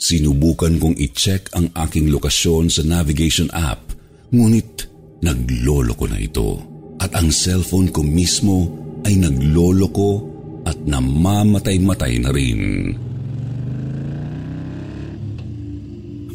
Sinubukan 0.00 0.76
kong 0.76 0.96
i-check 0.96 1.52
ang 1.56 1.72
aking 1.76 2.12
lokasyon 2.12 2.72
sa 2.72 2.84
navigation 2.84 3.48
app, 3.52 3.92
ngunit 4.32 4.88
nagloloko 5.24 6.04
na 6.08 6.20
ito. 6.20 6.60
At 7.00 7.16
ang 7.16 7.32
cellphone 7.32 7.88
ko 7.88 8.04
mismo 8.04 8.68
ay 9.08 9.16
nagloloko 9.16 10.24
at 10.68 10.76
namamatay-matay 10.84 12.20
na 12.20 12.30
rin. 12.32 12.60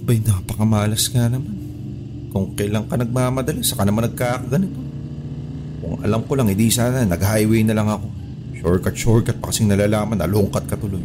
Abay, 0.05 0.21
napakamalas 0.21 1.09
nga 1.09 1.25
naman. 1.25 1.49
Kung 2.29 2.53
kailan 2.53 2.85
ka 2.85 2.93
nagmamadali, 2.93 3.65
saka 3.65 3.89
naman 3.89 4.05
nagkakaganito. 4.05 4.77
Kung 5.81 5.97
alam 6.05 6.21
ko 6.29 6.37
lang, 6.37 6.45
edi 6.45 6.69
sana 6.69 7.01
nag-highway 7.01 7.65
na 7.65 7.73
lang 7.73 7.89
ako. 7.89 8.05
Shortcut, 8.61 8.93
shortcut 8.93 9.41
pa 9.41 9.49
kasing 9.49 9.65
nalalaman, 9.65 10.21
alungkat 10.21 10.69
ka 10.69 10.77
tuloy. 10.77 11.01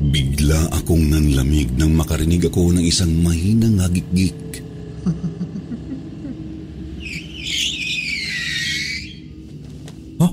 Bigla 0.00 0.80
akong 0.80 1.12
nanlamig 1.12 1.68
nang 1.76 1.92
makarinig 1.92 2.48
ako 2.48 2.72
ng 2.72 2.84
isang 2.88 3.12
mahinang 3.20 3.76
hagikgik. 3.76 4.64
Huh? 10.24 10.32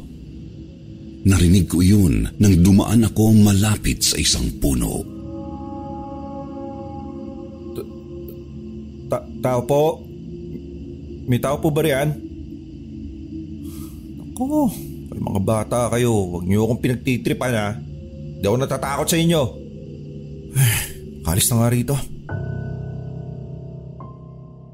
Narinig 1.27 1.67
ko 1.67 1.83
yun 1.83 2.31
nang 2.39 2.55
dumaan 2.63 3.03
ako 3.11 3.35
malapit 3.43 4.07
sa 4.07 4.15
isang 4.15 4.47
puno. 4.63 5.12
Tao 9.43 9.67
po? 9.67 9.99
May 11.27 11.43
tao 11.43 11.59
po 11.59 11.67
ba 11.67 11.83
riyan? 11.83 12.09
Ako, 14.33 14.71
ay 15.13 15.19
mga 15.19 15.41
bata 15.43 15.79
kayo, 15.91 16.11
huwag 16.31 16.47
niyo 16.47 16.63
akong 16.65 16.81
pinagtitripan 16.81 17.53
ha. 17.53 17.69
Hindi 17.75 18.45
ako 18.47 18.57
natatakot 18.59 19.07
sa 19.07 19.19
inyo. 19.19 19.41
Kalis 21.27 21.47
na 21.51 21.55
nga 21.59 21.69
rito. 21.71 21.95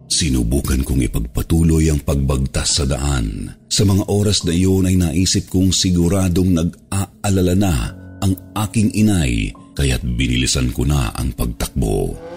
Sinubukan 0.10 0.82
kong 0.84 1.06
ipagpatuloy 1.06 1.88
ang 1.88 2.02
pagbagtas 2.02 2.82
sa 2.82 2.86
daan. 2.90 3.56
Sa 3.70 3.86
mga 3.86 4.10
oras 4.10 4.44
na 4.44 4.52
iyon 4.52 4.90
ay 4.90 4.98
naisip 4.98 5.48
kong 5.48 5.70
siguradong 5.70 6.50
nag-aalala 6.50 7.56
na 7.56 7.74
ang 8.20 8.34
aking 8.68 8.92
inay 8.92 9.54
kaya't 9.80 10.04
binilisan 10.04 10.76
ko 10.76 10.84
na 10.84 11.14
ang 11.16 11.32
pagtakbo. 11.32 12.29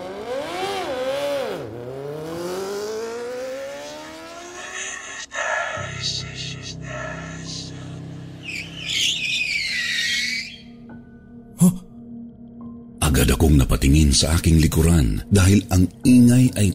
Agad 13.23 13.39
akong 13.39 13.55
napatingin 13.55 14.11
sa 14.11 14.35
aking 14.35 14.59
likuran 14.59 15.23
dahil 15.31 15.63
ang 15.71 15.87
ingay 16.03 16.51
ay 16.59 16.75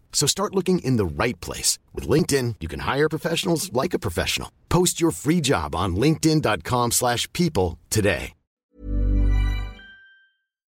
So 0.13 0.27
start 0.27 0.53
looking 0.53 0.85
in 0.85 0.97
the 0.97 1.23
right 1.23 1.41
place. 1.41 1.79
With 1.95 2.07
LinkedIn, 2.07 2.57
you 2.61 2.69
can 2.69 2.81
hire 2.85 3.09
professionals 3.09 3.73
like 3.73 3.95
a 3.95 4.05
professional. 4.07 4.51
Post 4.69 5.01
your 5.01 5.09
free 5.09 5.41
job 5.41 5.73
on 5.73 5.95
linkedin.com 5.95 6.91
slash 6.91 7.27
people 7.33 7.79
today. 7.89 8.33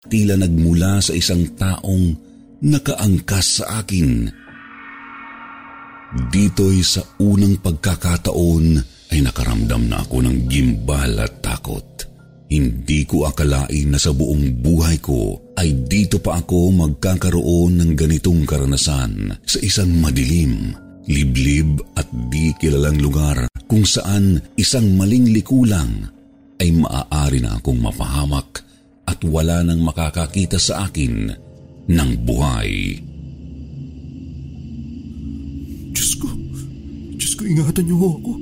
tila 0.08 0.40
nagmula 0.40 1.04
sa 1.04 1.14
isang 1.14 1.46
taong 1.54 2.18
nakaangkas 2.66 3.62
sa 3.62 3.84
akin. 3.84 4.28
Dito'y 6.12 6.82
sa 6.84 7.06
unang 7.22 7.62
pagkakataon 7.62 8.66
ay 9.12 9.20
nakaramdam 9.24 9.88
na 9.88 10.04
ako 10.04 10.26
ng 10.26 10.38
gimbal 10.52 11.16
at 11.22 11.40
takot. 11.40 11.86
Hindi 12.52 13.08
ko 13.08 13.24
akalain 13.32 13.96
na 13.96 14.00
sa 14.00 14.12
buong 14.12 14.60
buhay 14.60 15.00
ko 15.00 15.40
ay 15.60 15.88
dito 15.88 16.18
pa 16.24 16.40
ako 16.40 16.72
magkakaroon 16.74 17.82
ng 17.82 17.92
ganitong 17.98 18.48
karanasan 18.48 19.36
sa 19.44 19.58
isang 19.60 19.92
madilim, 20.00 20.72
liblib 21.10 21.82
at 21.98 22.08
di 22.32 22.56
kilalang 22.56 23.00
lugar 23.02 23.52
kung 23.68 23.84
saan 23.88 24.40
isang 24.60 24.96
maling 24.96 25.32
likulang 25.32 26.08
ay 26.60 26.76
maaari 26.76 27.40
na 27.42 27.58
akong 27.58 27.80
mapahamak 27.80 28.62
at 29.08 29.20
wala 29.26 29.64
nang 29.66 29.82
makakakita 29.82 30.62
sa 30.62 30.88
akin 30.88 31.34
ng 31.90 32.12
buhay. 32.24 33.02
Diyos 35.92 36.12
ko, 36.22 36.30
Diyos 37.18 37.34
ko 37.36 37.42
ingatan 37.44 37.86
niyo 37.90 37.98
ako. 38.20 38.34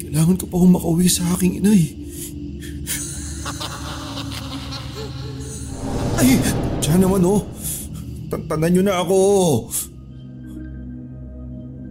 Kailangan 0.00 0.36
ko 0.40 0.44
pa 0.48 0.54
akong 0.58 0.74
makauwi 0.74 1.06
sa 1.12 1.22
aking 1.36 1.60
inay. 1.60 2.05
Ay, 6.16 6.40
dyan 6.80 7.00
naman 7.04 7.22
oh. 7.24 7.44
Tantanan 8.26 8.70
niyo 8.72 8.82
na 8.82 8.98
ako. 9.04 9.18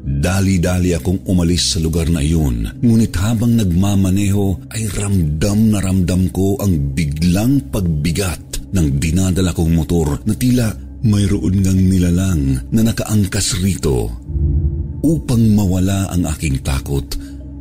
Dali-dali 0.06 0.94
akong 0.94 1.26
umalis 1.30 1.74
sa 1.74 1.80
lugar 1.82 2.10
na 2.10 2.22
iyon, 2.22 2.82
ngunit 2.82 3.14
habang 3.18 3.58
nagmamaneho 3.58 4.70
ay 4.74 4.90
ramdam 4.94 5.74
na 5.74 5.82
ramdam 5.82 6.30
ko 6.30 6.58
ang 6.62 6.94
biglang 6.94 7.70
pagbigat 7.70 8.70
ng 8.74 9.02
dinadala 9.02 9.54
kong 9.54 9.72
motor 9.74 10.22
na 10.26 10.34
tila 10.34 10.74
mayroon 11.06 11.62
ngang 11.62 11.82
nilalang 11.90 12.44
na 12.74 12.82
nakaangkas 12.82 13.62
rito. 13.62 14.10
Upang 15.06 15.46
mawala 15.54 16.10
ang 16.10 16.26
aking 16.26 16.66
takot 16.66 17.06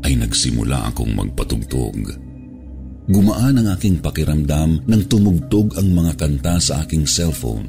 ay 0.04 0.16
nagsimula 0.16 0.88
akong 0.88 1.12
magpatugtog. 1.12 2.23
Gumaan 3.04 3.60
ang 3.60 3.68
aking 3.76 4.00
pakiramdam 4.00 4.88
nang 4.88 5.02
tumugtog 5.04 5.76
ang 5.76 5.92
mga 5.92 6.16
kanta 6.16 6.56
sa 6.56 6.80
aking 6.80 7.04
cellphone. 7.04 7.68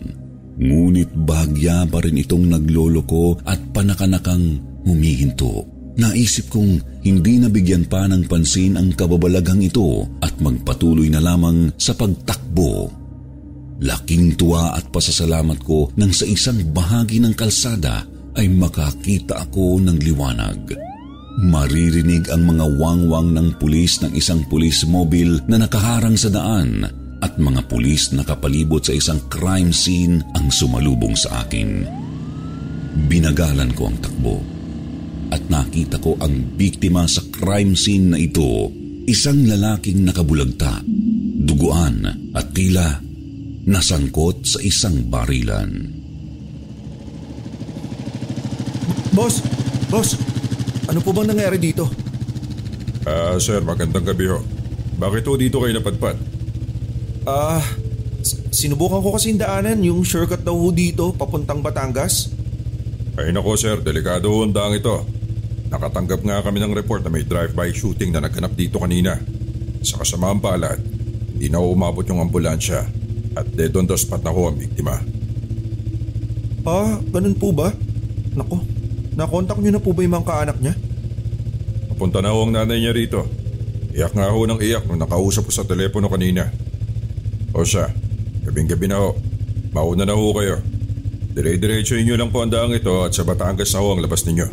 Ngunit 0.56 1.12
bahagya 1.12 1.84
pa 1.92 2.00
rin 2.00 2.16
itong 2.24 2.48
nagloloko 2.48 3.36
at 3.44 3.60
panakanakang 3.76 4.64
humihinto. 4.88 5.68
Naisip 6.00 6.48
kong 6.48 7.04
hindi 7.04 7.40
nabigyan 7.40 7.84
pa 7.92 8.08
ng 8.08 8.32
pansin 8.32 8.80
ang 8.80 8.96
kababalaghang 8.96 9.68
ito 9.68 10.08
at 10.24 10.40
magpatuloy 10.40 11.12
na 11.12 11.20
lamang 11.20 11.68
sa 11.76 11.92
pagtakbo. 11.92 12.88
Laking 13.84 14.40
tuwa 14.40 14.72
at 14.72 14.88
pasasalamat 14.88 15.60
ko 15.60 15.92
nang 16.00 16.16
sa 16.16 16.24
isang 16.24 16.64
bahagi 16.72 17.20
ng 17.20 17.36
kalsada 17.36 18.08
ay 18.40 18.48
makakita 18.48 19.44
ako 19.52 19.84
ng 19.84 20.00
liwanag. 20.00 20.95
Maririnig 21.36 22.32
ang 22.32 22.48
mga 22.48 22.80
wangwang 22.80 23.36
ng 23.36 23.60
pulis 23.60 24.00
ng 24.00 24.16
isang 24.16 24.48
pulis 24.48 24.88
mobile 24.88 25.44
na 25.52 25.60
nakaharang 25.60 26.16
sa 26.16 26.32
daan 26.32 26.88
at 27.20 27.36
mga 27.36 27.68
pulis 27.68 28.16
na 28.16 28.24
kapalibot 28.24 28.80
sa 28.80 28.96
isang 28.96 29.20
crime 29.28 29.76
scene 29.76 30.24
ang 30.32 30.48
sumalubong 30.48 31.12
sa 31.20 31.44
akin. 31.44 31.84
Binagalan 33.12 33.76
ko 33.76 33.92
ang 33.92 33.98
takbo 34.00 34.40
at 35.36 35.44
nakita 35.52 36.00
ko 36.00 36.16
ang 36.24 36.56
biktima 36.56 37.04
sa 37.04 37.20
crime 37.28 37.76
scene 37.76 38.16
na 38.16 38.20
ito, 38.22 38.72
isang 39.04 39.44
lalaking 39.44 40.08
nakabulagta, 40.08 40.80
duguan 41.44 42.32
at 42.32 42.48
tila 42.56 42.96
nasangkot 43.68 44.48
sa 44.48 44.64
isang 44.64 45.04
barilan. 45.12 45.92
Boss! 49.12 49.44
Boss! 49.92 50.35
Ano 50.96 51.04
po 51.04 51.12
bang 51.12 51.28
nangyari 51.28 51.60
dito? 51.60 51.92
Ah, 53.04 53.36
sir, 53.36 53.60
magandang 53.60 54.08
gabi 54.08 54.32
ho. 54.32 54.40
Bakit 54.96 55.28
ho 55.28 55.36
dito 55.36 55.60
kayo 55.60 55.76
napadpad? 55.76 56.16
Ah, 57.28 57.60
sinubukan 58.56 59.04
ko 59.04 59.12
kasi 59.12 59.36
daanan 59.36 59.84
yung 59.84 60.08
shortcut 60.08 60.48
daw 60.48 60.56
ho 60.56 60.72
dito 60.72 61.12
papuntang 61.12 61.60
Batangas. 61.60 62.32
Ay 63.20 63.36
nako 63.36 63.60
sir, 63.60 63.76
delikado 63.84 64.32
ho 64.32 64.48
ang 64.48 64.56
daang 64.56 64.72
ito. 64.72 65.04
Nakatanggap 65.68 66.24
nga 66.24 66.40
kami 66.40 66.64
ng 66.64 66.72
report 66.72 67.04
na 67.04 67.12
may 67.12 67.28
drive-by 67.28 67.76
shooting 67.76 68.16
na 68.16 68.24
nagganap 68.24 68.56
dito 68.56 68.80
kanina. 68.80 69.20
Sa 69.84 70.00
kasamaang 70.00 70.40
palad, 70.40 70.80
hindi 71.36 71.52
na 71.52 71.60
umabot 71.60 72.08
yung 72.08 72.24
ambulansya 72.24 72.88
at 73.36 73.44
dead 73.52 73.76
on 73.76 73.84
the 73.84 74.00
spot 74.00 74.24
na 74.24 74.32
ho 74.32 74.48
ang 74.48 74.56
biktima. 74.56 75.04
Ah, 76.64 77.04
ganun 77.12 77.36
po 77.36 77.52
ba? 77.52 77.76
Nako, 78.32 78.64
nakontak 79.20 79.60
niyo 79.60 79.76
na 79.76 79.84
po 79.84 79.92
ba 79.92 80.00
yung 80.00 80.16
mga 80.16 80.32
kaanak 80.32 80.60
niya? 80.64 80.85
Papunta 81.96 82.20
na 82.20 82.36
ho 82.36 82.44
ang 82.44 82.52
nanay 82.52 82.84
niya 82.84 82.92
rito. 82.92 83.24
Iyak 83.96 84.20
nga 84.20 84.28
ho 84.28 84.44
ng 84.44 84.60
iyak 84.60 84.84
nung 84.84 85.00
nakausap 85.00 85.48
ko 85.48 85.52
sa 85.56 85.64
telepono 85.64 86.12
kanina. 86.12 86.52
O 87.56 87.64
siya, 87.64 87.88
gabing-gabi 88.44 88.92
na 88.92 89.00
ho. 89.00 89.16
Mauna 89.72 90.04
na 90.04 90.12
ho 90.12 90.36
kayo. 90.36 90.60
Dire-diretso 91.32 91.96
inyo 91.96 92.20
lang 92.20 92.36
po 92.36 92.44
ang 92.44 92.52
daang 92.52 92.76
ito 92.76 93.08
at 93.08 93.16
sa 93.16 93.24
Batangas 93.24 93.72
na 93.72 93.80
ho 93.80 93.96
ang 93.96 94.04
labas 94.04 94.28
ninyo. 94.28 94.48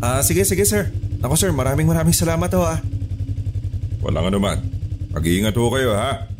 Ah, 0.00 0.24
sige, 0.24 0.40
sige 0.48 0.64
sir. 0.64 0.88
Ako 1.20 1.36
sir, 1.36 1.52
maraming 1.52 1.84
maraming 1.84 2.16
salamat 2.16 2.48
ho 2.56 2.64
ah. 2.64 2.80
Walang 4.00 4.32
anuman. 4.32 4.56
Mag-iingat 5.12 5.52
ho 5.52 5.68
kayo 5.68 5.92
ha. 5.92 6.32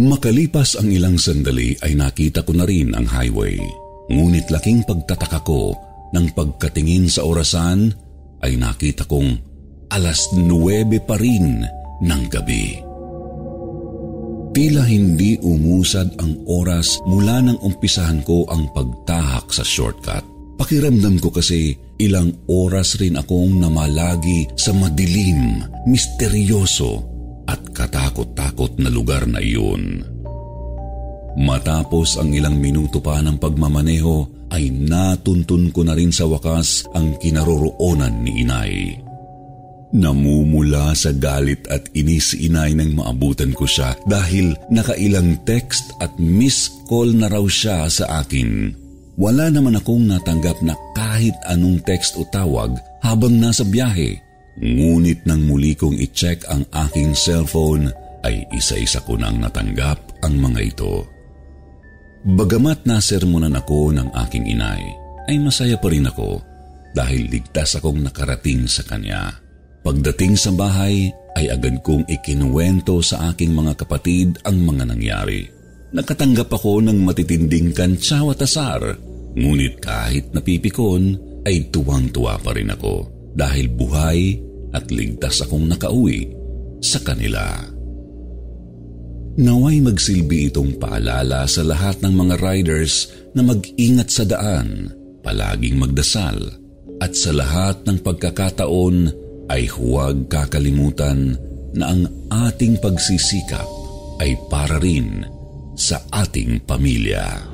Makalipas 0.00 0.80
ang 0.80 0.88
ilang 0.88 1.20
sandali 1.20 1.76
ay 1.84 1.92
nakita 2.00 2.40
ko 2.48 2.56
na 2.56 2.64
rin 2.64 2.96
ang 2.96 3.04
highway. 3.04 3.60
Ngunit 4.12 4.52
laking 4.52 4.84
pagtataka 4.84 5.40
ko 5.40 5.72
nang 6.12 6.28
pagkatingin 6.36 7.08
sa 7.08 7.24
orasan 7.24 7.88
ay 8.44 8.60
nakita 8.60 9.08
kong 9.08 9.40
alas 9.88 10.28
9 10.36 10.48
pa 11.08 11.16
rin 11.16 11.64
ng 12.04 12.22
gabi. 12.28 12.92
Tila 14.52 14.84
hindi 14.84 15.40
umusad 15.40 16.12
ang 16.20 16.44
oras 16.44 17.00
mula 17.08 17.40
nang 17.40 17.56
umpisahan 17.64 18.20
ko 18.20 18.44
ang 18.52 18.68
pagtahak 18.76 19.48
sa 19.48 19.64
shortcut. 19.64 20.20
Pakiramdam 20.60 21.16
ko 21.16 21.32
kasi 21.32 21.72
ilang 21.96 22.28
oras 22.52 23.00
rin 23.00 23.16
akong 23.16 23.56
namalagi 23.56 24.52
sa 24.52 24.76
madilim, 24.76 25.64
misteryoso 25.88 27.00
at 27.48 27.64
katakot-takot 27.72 28.76
na 28.76 28.92
lugar 28.92 29.24
na 29.24 29.40
iyon. 29.40 30.11
Matapos 31.32 32.20
ang 32.20 32.28
ilang 32.36 32.60
minuto 32.60 33.00
pa 33.00 33.20
ng 33.24 33.40
pagmamaneho 33.40 34.48
ay 34.52 34.68
natuntun 34.68 35.72
ko 35.72 35.80
na 35.80 35.96
rin 35.96 36.12
sa 36.12 36.28
wakas 36.28 36.84
ang 36.92 37.16
kinaroroonan 37.16 38.20
ni 38.20 38.44
inay. 38.44 39.00
Namumula 39.92 40.96
sa 40.96 41.12
galit 41.12 41.68
at 41.68 41.88
inis 41.92 42.32
inay 42.36 42.72
nang 42.72 42.96
maabutan 42.96 43.52
ko 43.52 43.68
siya 43.68 43.92
dahil 44.08 44.56
nakailang 44.72 45.40
text 45.44 45.92
at 46.00 46.12
miss 46.16 46.72
call 46.88 47.12
na 47.12 47.28
raw 47.28 47.44
siya 47.44 47.88
sa 47.88 48.24
akin. 48.24 48.72
Wala 49.20 49.52
naman 49.52 49.76
akong 49.76 50.08
natanggap 50.08 50.64
na 50.64 50.72
kahit 50.96 51.36
anong 51.44 51.84
text 51.84 52.16
o 52.16 52.24
tawag 52.32 52.72
habang 53.04 53.36
nasa 53.36 53.64
biyahe. 53.68 54.16
Ngunit 54.60 55.28
nang 55.28 55.44
muli 55.44 55.76
kong 55.76 55.96
i-check 56.00 56.44
ang 56.48 56.64
aking 56.88 57.12
cellphone 57.12 57.92
ay 58.24 58.48
isa-isa 58.52 59.04
ko 59.04 59.20
nang 59.20 59.40
natanggap 59.40 60.00
ang 60.24 60.40
mga 60.40 60.60
ito. 60.72 61.11
Bagamat 62.22 62.86
nasermonan 62.86 63.58
ako 63.58 63.90
ng 63.98 64.14
aking 64.14 64.46
inay, 64.54 64.94
ay 65.26 65.42
masaya 65.42 65.74
pa 65.74 65.90
rin 65.90 66.06
ako 66.06 66.38
dahil 66.94 67.26
ligtas 67.26 67.74
akong 67.82 67.98
nakarating 67.98 68.70
sa 68.70 68.86
kanya. 68.86 69.42
Pagdating 69.82 70.38
sa 70.38 70.54
bahay 70.54 71.10
ay 71.34 71.50
agad 71.50 71.82
kong 71.82 72.06
ikinuwento 72.06 73.02
sa 73.02 73.34
aking 73.34 73.50
mga 73.50 73.74
kapatid 73.74 74.38
ang 74.46 74.62
mga 74.62 74.94
nangyari. 74.94 75.50
Nakatanggap 75.90 76.46
ako 76.46 76.86
ng 76.86 77.02
matitinding 77.02 77.74
kantsaw 77.74 78.30
at 78.30 78.46
asar, 78.46 78.94
ngunit 79.34 79.82
kahit 79.82 80.30
napipikon 80.30 81.18
ay 81.42 81.74
tuwang-tuwa 81.74 82.38
pa 82.38 82.54
rin 82.54 82.70
ako 82.70 83.10
dahil 83.34 83.66
buhay 83.66 84.38
at 84.70 84.86
ligtas 84.94 85.42
akong 85.42 85.66
nakauwi 85.66 86.30
sa 86.78 87.02
kanila. 87.02 87.71
Naway 89.32 89.80
magsilbi 89.80 90.52
itong 90.52 90.76
paalala 90.76 91.48
sa 91.48 91.64
lahat 91.64 92.04
ng 92.04 92.12
mga 92.12 92.34
riders 92.44 93.08
na 93.32 93.40
mag-ingat 93.40 94.12
sa 94.12 94.24
daan, 94.28 94.92
palaging 95.24 95.80
magdasal, 95.80 96.36
at 97.00 97.16
sa 97.16 97.32
lahat 97.32 97.80
ng 97.88 98.04
pagkakataon 98.04 98.96
ay 99.48 99.72
huwag 99.72 100.28
kakalimutan 100.28 101.40
na 101.72 101.96
ang 101.96 102.04
ating 102.28 102.76
pagsisikap 102.76 103.64
ay 104.20 104.36
para 104.52 104.76
rin 104.76 105.24
sa 105.80 106.04
ating 106.12 106.60
pamilya. 106.68 107.51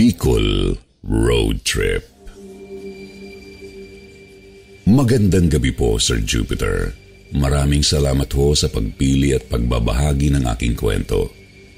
Bicol 0.00 0.80
Road 1.04 1.60
Trip 1.60 2.00
Magandang 4.88 5.52
gabi 5.52 5.76
po, 5.76 6.00
Sir 6.00 6.24
Jupiter. 6.24 6.96
Maraming 7.36 7.84
salamat 7.84 8.24
ho 8.32 8.56
sa 8.56 8.72
pagpili 8.72 9.36
at 9.36 9.44
pagbabahagi 9.52 10.32
ng 10.32 10.48
aking 10.56 10.72
kwento. 10.72 11.28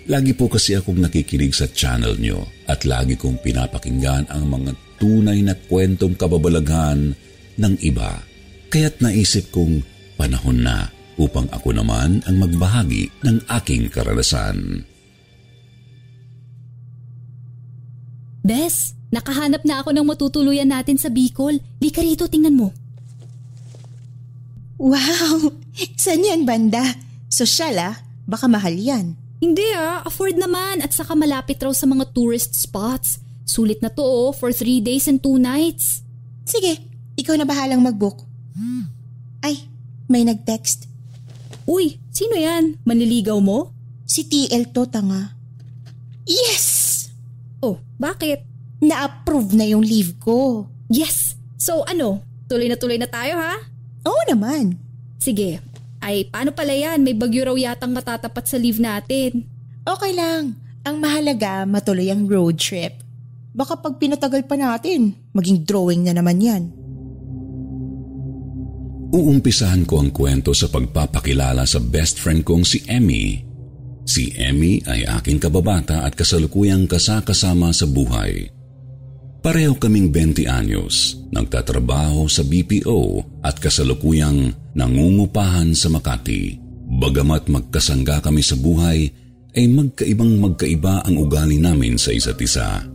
Lagi 0.06 0.38
po 0.38 0.46
kasi 0.46 0.78
akong 0.78 1.02
nakikinig 1.02 1.50
sa 1.50 1.66
channel 1.66 2.14
nyo 2.14 2.46
at 2.70 2.87
lagi 2.87 3.18
kong 3.18 3.42
pinapakinggan 3.42 4.30
ang 4.30 4.46
mga 4.46 4.70
tunay 5.02 5.42
na 5.42 5.58
kwentong 5.58 6.14
kababalaghan 6.14 7.18
ng 7.58 7.74
iba. 7.82 8.22
Kaya't 8.70 9.02
naisip 9.02 9.50
kong 9.50 9.82
panahon 10.14 10.62
na 10.62 10.87
upang 11.18 11.50
ako 11.50 11.74
naman 11.74 12.22
ang 12.30 12.38
magbahagi 12.38 13.11
ng 13.26 13.50
aking 13.50 13.90
karanasan. 13.90 14.91
Bes, 18.42 18.98
nakahanap 19.14 19.62
na 19.62 19.78
ako 19.78 19.94
ng 19.94 20.07
matutuluyan 20.07 20.66
natin 20.66 20.98
sa 20.98 21.07
Bicol. 21.07 21.62
Lika 21.78 22.02
rito, 22.02 22.26
tingnan 22.26 22.59
mo. 22.59 22.74
Wow! 24.83 25.55
Saan 25.94 26.26
yan, 26.26 26.42
banda? 26.42 26.83
Sosyal 27.31 27.78
ah. 27.78 27.94
Baka 28.26 28.50
mahal 28.50 28.74
yan. 28.74 29.14
Hindi 29.38 29.66
ah, 29.74 30.02
afford 30.02 30.38
naman 30.38 30.83
at 30.83 30.90
saka 30.90 31.14
malapit 31.14 31.62
raw 31.62 31.70
sa 31.70 31.87
mga 31.87 32.11
tourist 32.11 32.59
spots. 32.59 33.22
Sulit 33.46 33.78
na 33.78 33.90
to 33.90 34.02
oh, 34.02 34.31
for 34.35 34.50
three 34.50 34.83
days 34.83 35.07
and 35.07 35.22
two 35.22 35.38
nights. 35.38 36.02
Sige, 36.42 36.78
ikaw 37.14 37.38
na 37.38 37.46
bahalang 37.46 37.83
mag-book. 37.83 38.26
Ay, 39.42 39.66
may 40.07 40.22
nag-text. 40.22 40.87
Uy, 41.66 41.98
sino 42.14 42.38
yan? 42.38 42.78
Manliligaw 42.87 43.38
mo? 43.42 43.74
Si 44.07 44.26
TL 44.26 44.70
to, 44.70 44.87
tanga. 44.87 45.35
Yes! 46.26 46.62
Bakit? 48.02 48.38
Na-approve 48.82 49.54
na 49.54 49.62
yung 49.62 49.86
leave 49.86 50.18
ko. 50.18 50.66
Yes! 50.90 51.38
So 51.54 51.86
ano, 51.86 52.26
tuloy 52.50 52.66
na 52.66 52.74
tuloy 52.74 52.98
na 52.98 53.06
tayo 53.06 53.38
ha? 53.38 53.54
Oo 54.02 54.22
naman. 54.26 54.74
Sige. 55.22 55.62
Ay, 56.02 56.26
paano 56.26 56.50
pala 56.50 56.74
yan? 56.74 57.06
May 57.06 57.14
bagyo 57.14 57.46
raw 57.46 57.54
yatang 57.54 57.94
matatapat 57.94 58.42
sa 58.50 58.58
leave 58.58 58.82
natin. 58.82 59.46
Okay 59.86 60.10
lang. 60.18 60.58
Ang 60.82 60.98
mahalaga, 60.98 61.62
matuloy 61.62 62.10
ang 62.10 62.26
road 62.26 62.58
trip. 62.58 62.98
Baka 63.54 63.78
pag 63.78 64.02
pinatagal 64.02 64.50
pa 64.50 64.58
natin, 64.58 65.14
maging 65.30 65.62
drawing 65.62 66.02
na 66.02 66.18
naman 66.18 66.42
yan. 66.42 66.62
Uumpisahan 69.14 69.86
ko 69.86 70.02
ang 70.02 70.10
kwento 70.10 70.50
sa 70.50 70.66
pagpapakilala 70.66 71.62
sa 71.70 71.78
best 71.78 72.18
friend 72.18 72.42
kong 72.42 72.66
si 72.66 72.82
Emmy 72.90 73.51
Si 74.02 74.34
Emmy 74.34 74.82
ay 74.84 75.06
aking 75.06 75.38
kababata 75.38 76.02
at 76.02 76.18
kasalukuyang 76.18 76.90
kasakasama 76.90 77.70
sa 77.70 77.86
buhay. 77.86 78.50
Pareho 79.42 79.74
kaming 79.74 80.14
20 80.14 80.46
anyos, 80.46 81.18
nagtatrabaho 81.34 82.30
sa 82.30 82.46
BPO 82.46 83.26
at 83.42 83.58
kasalukuyang 83.58 84.54
nangungupahan 84.78 85.74
sa 85.74 85.90
Makati. 85.90 86.58
Bagamat 86.92 87.50
magkasangga 87.50 88.22
kami 88.22 88.38
sa 88.38 88.54
buhay, 88.54 89.10
ay 89.52 89.66
magkaibang 89.68 90.38
magkaiba 90.38 91.04
ang 91.04 91.18
ugali 91.18 91.58
namin 91.58 91.98
sa 91.98 92.14
isa't 92.14 92.38
isa. 92.38 92.86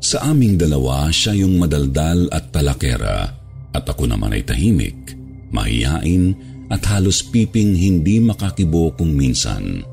Sa 0.00 0.18
aming 0.24 0.56
dalawa, 0.56 1.12
siya 1.12 1.38
yung 1.38 1.60
madaldal 1.60 2.28
at 2.32 2.50
talakera 2.50 3.30
at 3.70 3.84
ako 3.86 4.10
naman 4.10 4.34
ay 4.34 4.42
tahimik, 4.42 5.14
mahiyain 5.54 6.34
at 6.70 6.82
halos 6.86 7.22
piping 7.22 7.74
hindi 7.74 8.18
makakibo 8.18 8.90
kung 8.98 9.14
minsan. 9.14 9.89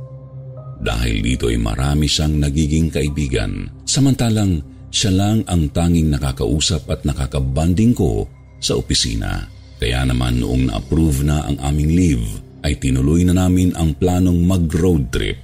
Dahil 0.77 1.25
dito 1.25 1.49
ay 1.49 1.57
marami 1.57 2.05
siyang 2.05 2.37
nagiging 2.37 2.93
kaibigan, 2.93 3.65
samantalang 3.83 4.61
siya 4.93 5.11
lang 5.11 5.43
ang 5.49 5.69
tanging 5.73 6.13
nakakausap 6.13 6.87
at 6.87 7.03
nakakabanding 7.03 7.91
ko 7.97 8.29
sa 8.61 8.77
opisina. 8.77 9.45
Kaya 9.77 10.05
naman 10.05 10.41
noong 10.41 10.73
na-approve 10.73 11.21
na 11.21 11.45
ang 11.45 11.57
aming 11.61 11.91
leave, 11.93 12.27
ay 12.65 12.81
tinuloy 12.81 13.21
na 13.21 13.37
namin 13.37 13.71
ang 13.77 13.93
planong 13.93 14.41
mag-road 14.41 15.13
trip. 15.13 15.37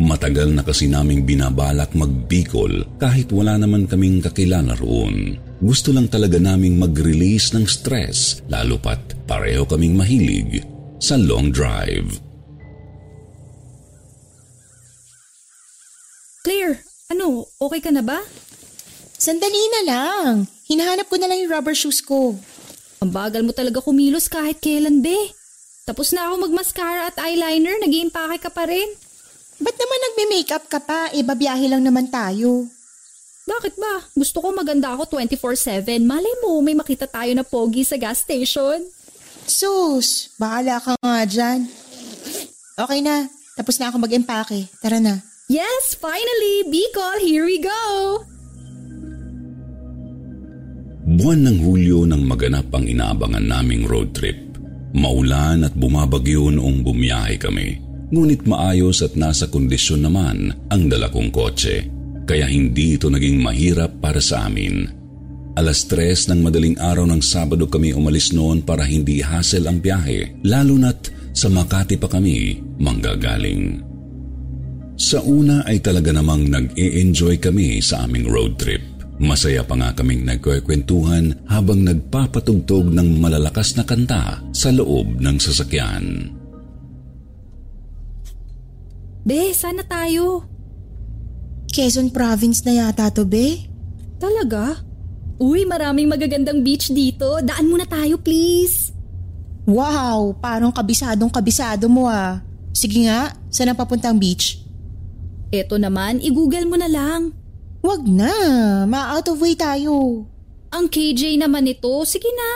Matagal 0.00 0.54
na 0.54 0.62
kasi 0.62 0.86
naming 0.86 1.26
binabalak 1.26 1.92
mag-Bicol 1.96 2.96
kahit 2.96 3.28
wala 3.34 3.58
naman 3.58 3.90
kaming 3.90 4.22
kakilala 4.22 4.78
roon. 4.78 5.36
Gusto 5.60 5.92
lang 5.92 6.08
talaga 6.08 6.40
naming 6.40 6.78
mag-release 6.80 7.52
ng 7.52 7.66
stress 7.68 8.40
lalo 8.48 8.80
pat 8.80 9.26
pareho 9.28 9.66
kaming 9.66 9.98
mahilig 9.98 10.64
sa 11.02 11.18
long 11.20 11.52
drive. 11.52 12.29
Claire, 16.40 16.80
ano, 17.12 17.44
okay 17.60 17.84
ka 17.84 17.92
na 17.92 18.00
ba? 18.00 18.24
Sandali 19.20 19.60
na 19.76 19.80
lang. 19.84 20.32
Hinahanap 20.64 21.12
ko 21.12 21.20
na 21.20 21.28
lang 21.28 21.44
yung 21.44 21.52
rubber 21.52 21.76
shoes 21.76 22.00
ko. 22.00 22.32
Ang 23.04 23.12
bagal 23.12 23.44
mo 23.44 23.52
talaga 23.52 23.84
kumilos 23.84 24.32
kahit 24.32 24.56
kailan, 24.64 25.04
be. 25.04 25.36
Tapos 25.84 26.16
na 26.16 26.28
ako 26.28 26.48
mag-mascara 26.48 27.12
at 27.12 27.16
eyeliner, 27.20 27.76
nag 27.80 27.92
ka 28.40 28.48
pa 28.48 28.64
rin. 28.64 28.88
Ba't 29.60 29.76
naman 29.76 29.98
nagme-makeup 30.00 30.64
ka 30.72 30.80
pa? 30.80 31.12
E 31.12 31.20
babiyahe 31.20 31.68
lang 31.68 31.84
naman 31.84 32.08
tayo. 32.08 32.64
Bakit 33.44 33.74
ba? 33.76 34.08
Gusto 34.16 34.40
ko 34.40 34.56
maganda 34.56 34.96
ako 34.96 35.20
24-7. 35.20 36.00
Malay 36.00 36.34
mo, 36.40 36.64
may 36.64 36.72
makita 36.72 37.04
tayo 37.04 37.34
na 37.36 37.44
pogi 37.44 37.84
sa 37.84 38.00
gas 38.00 38.24
station. 38.24 38.80
Sus, 39.44 40.32
bahala 40.40 40.80
ka 40.80 40.96
nga 41.04 41.26
dyan. 41.28 41.68
Okay 42.80 43.00
na, 43.04 43.28
tapos 43.58 43.76
na 43.76 43.92
ako 43.92 44.00
mag-empake. 44.00 44.72
Tara 44.80 44.96
na. 44.96 45.20
Yes, 45.50 45.98
finally! 45.98 46.62
Bicol, 46.70 47.26
here 47.26 47.42
we 47.42 47.58
go! 47.58 47.82
Buwan 51.10 51.42
ng 51.42 51.58
Hulyo 51.66 52.06
nang 52.06 52.22
maganap 52.22 52.70
ang 52.70 52.86
inaabangan 52.86 53.42
naming 53.50 53.82
road 53.82 54.14
trip. 54.14 54.38
Maulan 54.94 55.66
at 55.66 55.74
bumabagyo 55.74 56.54
noong 56.54 56.86
bumiyahe 56.86 57.34
kami. 57.42 57.82
Ngunit 58.14 58.46
maayos 58.46 59.02
at 59.02 59.18
nasa 59.18 59.50
kondisyon 59.50 60.06
naman 60.06 60.54
ang 60.70 60.86
dala 60.86 61.10
kong 61.10 61.34
kotse. 61.34 61.82
Kaya 62.30 62.46
hindi 62.46 62.94
ito 62.94 63.10
naging 63.10 63.42
mahirap 63.42 63.98
para 63.98 64.22
sa 64.22 64.46
amin. 64.46 64.86
Alas 65.58 65.82
tres 65.82 66.30
ng 66.30 66.46
madaling 66.46 66.78
araw 66.78 67.10
ng 67.10 67.18
Sabado 67.18 67.66
kami 67.66 67.90
umalis 67.90 68.30
noon 68.30 68.62
para 68.62 68.86
hindi 68.86 69.18
hassle 69.18 69.66
ang 69.66 69.82
biyahe, 69.82 70.46
lalo 70.46 70.78
na't 70.78 71.10
sa 71.34 71.50
Makati 71.50 71.98
pa 71.98 72.06
kami 72.06 72.62
manggagaling. 72.78 73.89
Sa 75.00 75.24
una 75.24 75.64
ay 75.64 75.80
talaga 75.80 76.12
namang 76.12 76.52
nag-e-enjoy 76.52 77.40
kami 77.40 77.80
sa 77.80 78.04
aming 78.04 78.28
road 78.28 78.60
trip. 78.60 78.84
Masaya 79.16 79.64
pa 79.64 79.72
nga 79.72 79.96
kaming 79.96 80.28
nagkwekwentuhan 80.28 81.48
habang 81.48 81.80
nagpapatugtog 81.88 82.92
ng 82.92 83.16
malalakas 83.16 83.80
na 83.80 83.84
kanta 83.88 84.44
sa 84.52 84.68
loob 84.68 85.16
ng 85.24 85.36
sasakyan. 85.40 86.28
Be, 89.24 89.56
sana 89.56 89.80
tayo. 89.88 90.44
Quezon 91.72 92.12
Province 92.12 92.60
na 92.68 92.84
yata 92.84 93.08
to, 93.08 93.24
be. 93.24 93.72
Talaga? 94.20 94.84
Uy, 95.40 95.64
maraming 95.64 96.12
magagandang 96.12 96.60
beach 96.60 96.92
dito. 96.92 97.40
Daan 97.40 97.72
muna 97.72 97.88
tayo, 97.88 98.20
please. 98.20 98.92
Wow, 99.64 100.36
parang 100.36 100.76
kabisadong 100.76 101.32
kabisado 101.32 101.88
mo 101.88 102.04
ah. 102.04 102.44
Sige 102.76 103.08
nga, 103.08 103.32
saan 103.48 103.72
ang 103.72 103.80
papuntang 103.80 104.20
beach? 104.20 104.59
Eto 105.50 105.82
naman, 105.82 106.22
i-google 106.22 106.62
mo 106.70 106.78
na 106.78 106.86
lang. 106.86 107.34
Wag 107.82 108.06
na, 108.06 108.30
ma-out 108.86 109.34
of 109.34 109.42
way 109.42 109.58
tayo. 109.58 110.22
Ang 110.70 110.86
KJ 110.86 111.42
naman 111.42 111.66
ito, 111.66 111.90
sige 112.06 112.30
na. 112.30 112.50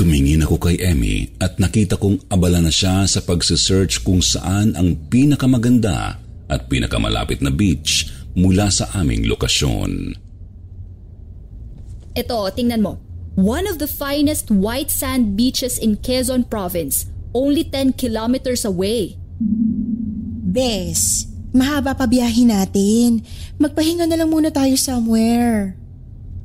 Tumingin 0.00 0.40
ako 0.40 0.56
kay 0.56 0.80
Emmy 0.80 1.28
at 1.36 1.60
nakita 1.60 2.00
kong 2.00 2.24
abala 2.32 2.64
na 2.64 2.72
siya 2.72 3.04
sa 3.04 3.20
pagsisearch 3.20 4.00
kung 4.00 4.24
saan 4.24 4.72
ang 4.72 4.96
pinakamaganda 5.12 6.16
at 6.48 6.60
pinakamalapit 6.72 7.44
na 7.44 7.52
beach 7.52 8.08
mula 8.32 8.72
sa 8.72 8.88
aming 8.96 9.28
lokasyon. 9.28 10.16
Ito, 12.16 12.48
tingnan 12.56 12.80
mo. 12.80 12.96
One 13.36 13.68
of 13.68 13.76
the 13.76 13.86
finest 13.86 14.48
white 14.48 14.88
sand 14.88 15.36
beaches 15.36 15.76
in 15.76 16.00
Quezon 16.00 16.48
Province, 16.48 17.04
only 17.36 17.68
10 17.68 18.00
kilometers 18.00 18.64
away. 18.64 19.19
Bes, 20.50 21.30
Mahaba 21.50 21.98
pa 21.98 22.06
biyahe 22.06 22.46
natin. 22.46 23.26
Magpahinga 23.58 24.06
na 24.06 24.14
lang 24.14 24.30
muna 24.30 24.54
tayo 24.54 24.74
somewhere. 24.78 25.74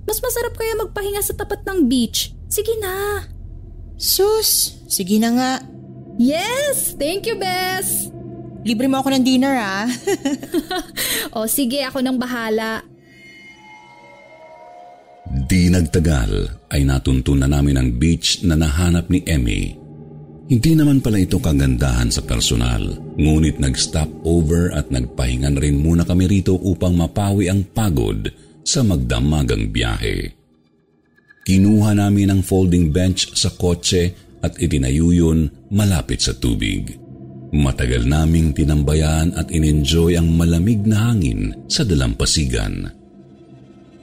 Mas 0.06 0.18
masarap 0.18 0.58
kaya 0.58 0.74
magpahinga 0.82 1.22
sa 1.22 1.38
tapat 1.38 1.62
ng 1.62 1.86
beach. 1.86 2.34
Sige 2.50 2.74
na. 2.82 3.26
Sus, 3.96 4.82
sige 4.90 5.22
na 5.22 5.30
nga. 5.34 5.54
Yes! 6.18 6.98
Thank 6.98 7.30
you, 7.30 7.38
Bess! 7.38 8.10
Libre 8.66 8.90
mo 8.90 8.98
ako 8.98 9.14
ng 9.14 9.24
dinner 9.24 9.56
ah. 9.62 9.86
o 11.38 11.46
sige, 11.46 11.86
ako 11.86 12.02
nang 12.02 12.18
bahala. 12.18 12.82
Di 15.30 15.70
nagtagal 15.70 16.66
ay 16.74 16.82
natuntun 16.82 17.46
na 17.46 17.48
namin 17.50 17.78
ang 17.78 17.90
beach 17.94 18.42
na 18.42 18.58
nahanap 18.58 19.06
ni 19.14 19.22
Emmy 19.30 19.85
hindi 20.46 20.78
naman 20.78 21.02
pala 21.02 21.18
ito 21.18 21.42
kagandahan 21.42 22.14
sa 22.14 22.22
personal, 22.22 23.02
ngunit 23.18 23.58
nag-stop 23.58 24.06
over 24.22 24.70
at 24.78 24.94
nagpahingan 24.94 25.58
rin 25.58 25.82
muna 25.82 26.06
kami 26.06 26.30
rito 26.30 26.54
upang 26.54 26.94
mapawi 26.94 27.50
ang 27.50 27.66
pagod 27.66 28.30
sa 28.62 28.86
magdamagang 28.86 29.74
biyahe. 29.74 30.38
Kinuha 31.46 31.98
namin 31.98 32.30
ang 32.30 32.42
folding 32.46 32.94
bench 32.94 33.34
sa 33.34 33.54
kotse 33.58 34.14
at 34.46 34.54
itinayo 34.62 35.10
yun 35.10 35.50
malapit 35.74 36.22
sa 36.22 36.38
tubig. 36.38 36.94
Matagal 37.50 38.06
naming 38.06 38.54
tinambayan 38.54 39.34
at 39.34 39.50
inenjoy 39.50 40.14
ang 40.14 40.30
malamig 40.30 40.86
na 40.86 41.10
hangin 41.10 41.58
sa 41.66 41.82
dalampasigan. 41.82 42.90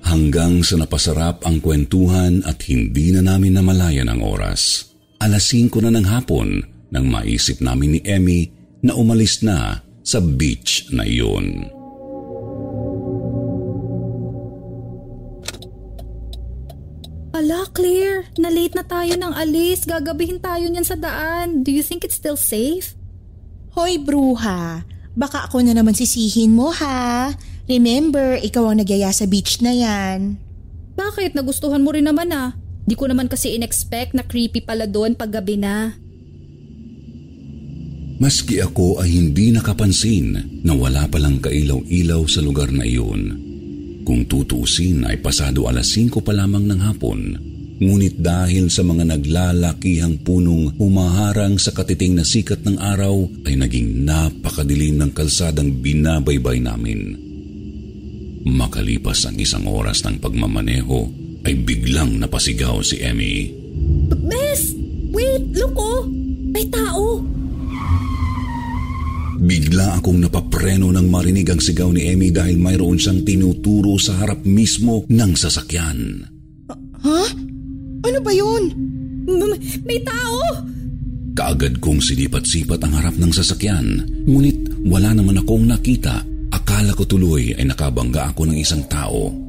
Hanggang 0.02 0.66
sa 0.66 0.74
napasarap 0.74 1.46
ang 1.46 1.62
kwentuhan 1.62 2.42
at 2.42 2.66
hindi 2.66 3.14
na 3.14 3.22
namin 3.22 3.62
namalayan 3.62 4.10
ang 4.10 4.22
oras 4.26 4.91
alas 5.22 5.54
5 5.54 5.86
na 5.86 5.94
ng 5.94 6.06
hapon 6.10 6.66
nang 6.90 7.06
maisip 7.06 7.62
namin 7.62 7.96
ni 7.96 8.00
Emmy 8.02 8.50
na 8.82 8.98
umalis 8.98 9.46
na 9.46 9.78
sa 10.02 10.18
beach 10.18 10.90
na 10.90 11.06
iyon. 11.06 11.70
Ala, 17.32 17.64
Claire, 17.72 18.28
na-late 18.36 18.76
na 18.76 18.84
tayo 18.84 19.14
ng 19.16 19.32
alis. 19.32 19.88
Gagabihin 19.88 20.42
tayo 20.42 20.68
niyan 20.68 20.84
sa 20.84 20.98
daan. 20.98 21.64
Do 21.64 21.72
you 21.72 21.80
think 21.80 22.04
it's 22.04 22.18
still 22.18 22.36
safe? 22.36 22.92
Hoy, 23.72 23.96
bruha. 23.96 24.84
Baka 25.16 25.48
ako 25.48 25.64
na 25.64 25.72
naman 25.72 25.96
sisihin 25.96 26.52
mo, 26.52 26.68
ha? 26.68 27.32
Remember, 27.70 28.36
ikaw 28.36 28.68
ang 28.68 28.84
nagyaya 28.84 29.08
sa 29.16 29.24
beach 29.24 29.64
na 29.64 29.72
yan. 29.72 30.36
Bakit? 30.92 31.32
Nagustuhan 31.32 31.80
mo 31.80 31.96
rin 31.96 32.04
naman 32.04 32.28
ah. 32.36 32.52
Di 32.82 32.98
ko 32.98 33.06
naman 33.06 33.30
kasi 33.30 33.54
in-expect 33.54 34.12
na 34.12 34.26
creepy 34.26 34.62
pala 34.62 34.90
doon 34.90 35.14
pag 35.14 35.30
gabi 35.30 35.54
na. 35.54 35.94
Maski 38.22 38.62
ako 38.62 39.02
ay 39.02 39.18
hindi 39.18 39.50
nakapansin 39.50 40.62
na 40.62 40.72
wala 40.78 41.10
palang 41.10 41.42
kailaw-ilaw 41.42 42.22
sa 42.30 42.38
lugar 42.38 42.70
na 42.70 42.86
iyon. 42.86 43.34
Kung 44.06 44.26
tutuusin 44.26 45.06
ay 45.06 45.18
pasado 45.18 45.66
alas 45.66 45.94
5 45.94 46.22
pa 46.22 46.30
lamang 46.34 46.66
ng 46.70 46.80
hapon. 46.86 47.20
Ngunit 47.82 48.22
dahil 48.22 48.70
sa 48.70 48.86
mga 48.86 49.10
naglalakihang 49.10 50.22
punong 50.22 50.78
humaharang 50.78 51.58
sa 51.58 51.74
katiting 51.74 52.14
na 52.14 52.22
sikat 52.22 52.62
ng 52.62 52.78
araw 52.78 53.26
ay 53.42 53.58
naging 53.58 54.06
napakadilim 54.06 55.02
ng 55.02 55.10
kalsadang 55.10 55.82
binabaybay 55.82 56.62
namin. 56.62 57.18
Makalipas 58.46 59.26
ang 59.26 59.34
isang 59.34 59.66
oras 59.66 60.06
ng 60.06 60.22
pagmamaneho, 60.22 61.21
ay 61.42 61.54
biglang 61.66 62.22
napasigaw 62.22 62.82
si 62.82 63.02
Emmy. 63.02 63.50
Bes! 64.22 64.74
Wait! 65.10 65.42
Look 65.52 65.74
oh! 65.74 66.06
May 66.52 66.66
tao! 66.70 67.18
Bigla 69.42 69.98
akong 69.98 70.22
napapreno 70.22 70.94
nang 70.94 71.10
marinig 71.10 71.50
ang 71.50 71.58
sigaw 71.58 71.90
ni 71.90 72.06
Emmy 72.06 72.30
dahil 72.30 72.62
mayroon 72.62 72.94
siyang 72.94 73.26
tinuturo 73.26 73.98
sa 73.98 74.14
harap 74.22 74.46
mismo 74.46 75.02
ng 75.10 75.32
sasakyan. 75.34 76.22
Ha? 77.02 77.22
Ano 78.06 78.18
ba 78.22 78.30
yun? 78.30 78.70
M- 79.26 79.58
may 79.82 79.98
tao! 80.06 80.62
Kaagad 81.34 81.82
kong 81.82 81.98
sinipat-sipat 81.98 82.86
ang 82.86 82.94
harap 83.02 83.16
ng 83.18 83.32
sasakyan, 83.34 84.04
ngunit 84.30 84.86
wala 84.86 85.10
naman 85.10 85.42
akong 85.42 85.66
nakita. 85.66 86.22
Akala 86.54 86.94
ko 86.94 87.02
tuloy 87.08 87.56
ay 87.56 87.66
nakabangga 87.66 88.30
ako 88.30 88.46
ng 88.46 88.58
isang 88.60 88.84
tao. 88.86 89.41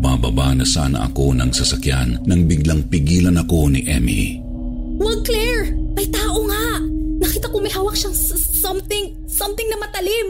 Bababa 0.00 0.52
na 0.56 0.64
sana 0.64 1.08
ako 1.08 1.36
ng 1.36 1.50
sasakyan 1.52 2.20
nang 2.24 2.44
biglang 2.44 2.84
pigilan 2.88 3.40
ako 3.40 3.72
ni 3.72 3.84
Emmy. 3.88 4.38
Wag 5.00 5.24
Claire! 5.24 5.72
May 5.96 6.06
tao 6.12 6.44
nga! 6.46 6.66
Nakita 7.20 7.52
ko 7.52 7.56
may 7.60 7.72
hawak 7.72 7.96
siyang 7.96 8.16
something, 8.60 9.12
something 9.28 9.68
na 9.68 9.76
matalim. 9.80 10.26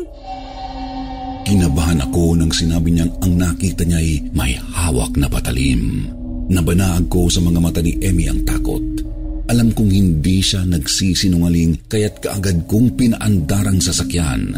Kinabahan 1.46 2.02
ako 2.02 2.38
nang 2.38 2.50
sinabi 2.50 2.94
niyang 2.94 3.10
ang 3.22 3.34
nakita 3.38 3.82
niya'y 3.86 4.34
may 4.34 4.54
hawak 4.54 5.14
na 5.18 5.26
patalim. 5.26 6.06
Nabanaag 6.50 7.06
ko 7.06 7.30
sa 7.30 7.38
mga 7.38 7.58
mata 7.62 7.78
ni 7.78 7.94
Emmy 8.02 8.26
ang 8.26 8.42
takot. 8.42 8.82
Alam 9.50 9.74
kong 9.74 9.90
hindi 9.90 10.42
siya 10.42 10.62
nagsisinungaling 10.62 11.90
kaya't 11.90 12.22
kaagad 12.22 12.70
kong 12.70 12.94
pinaandarang 12.94 13.82
sasakyan. 13.82 14.54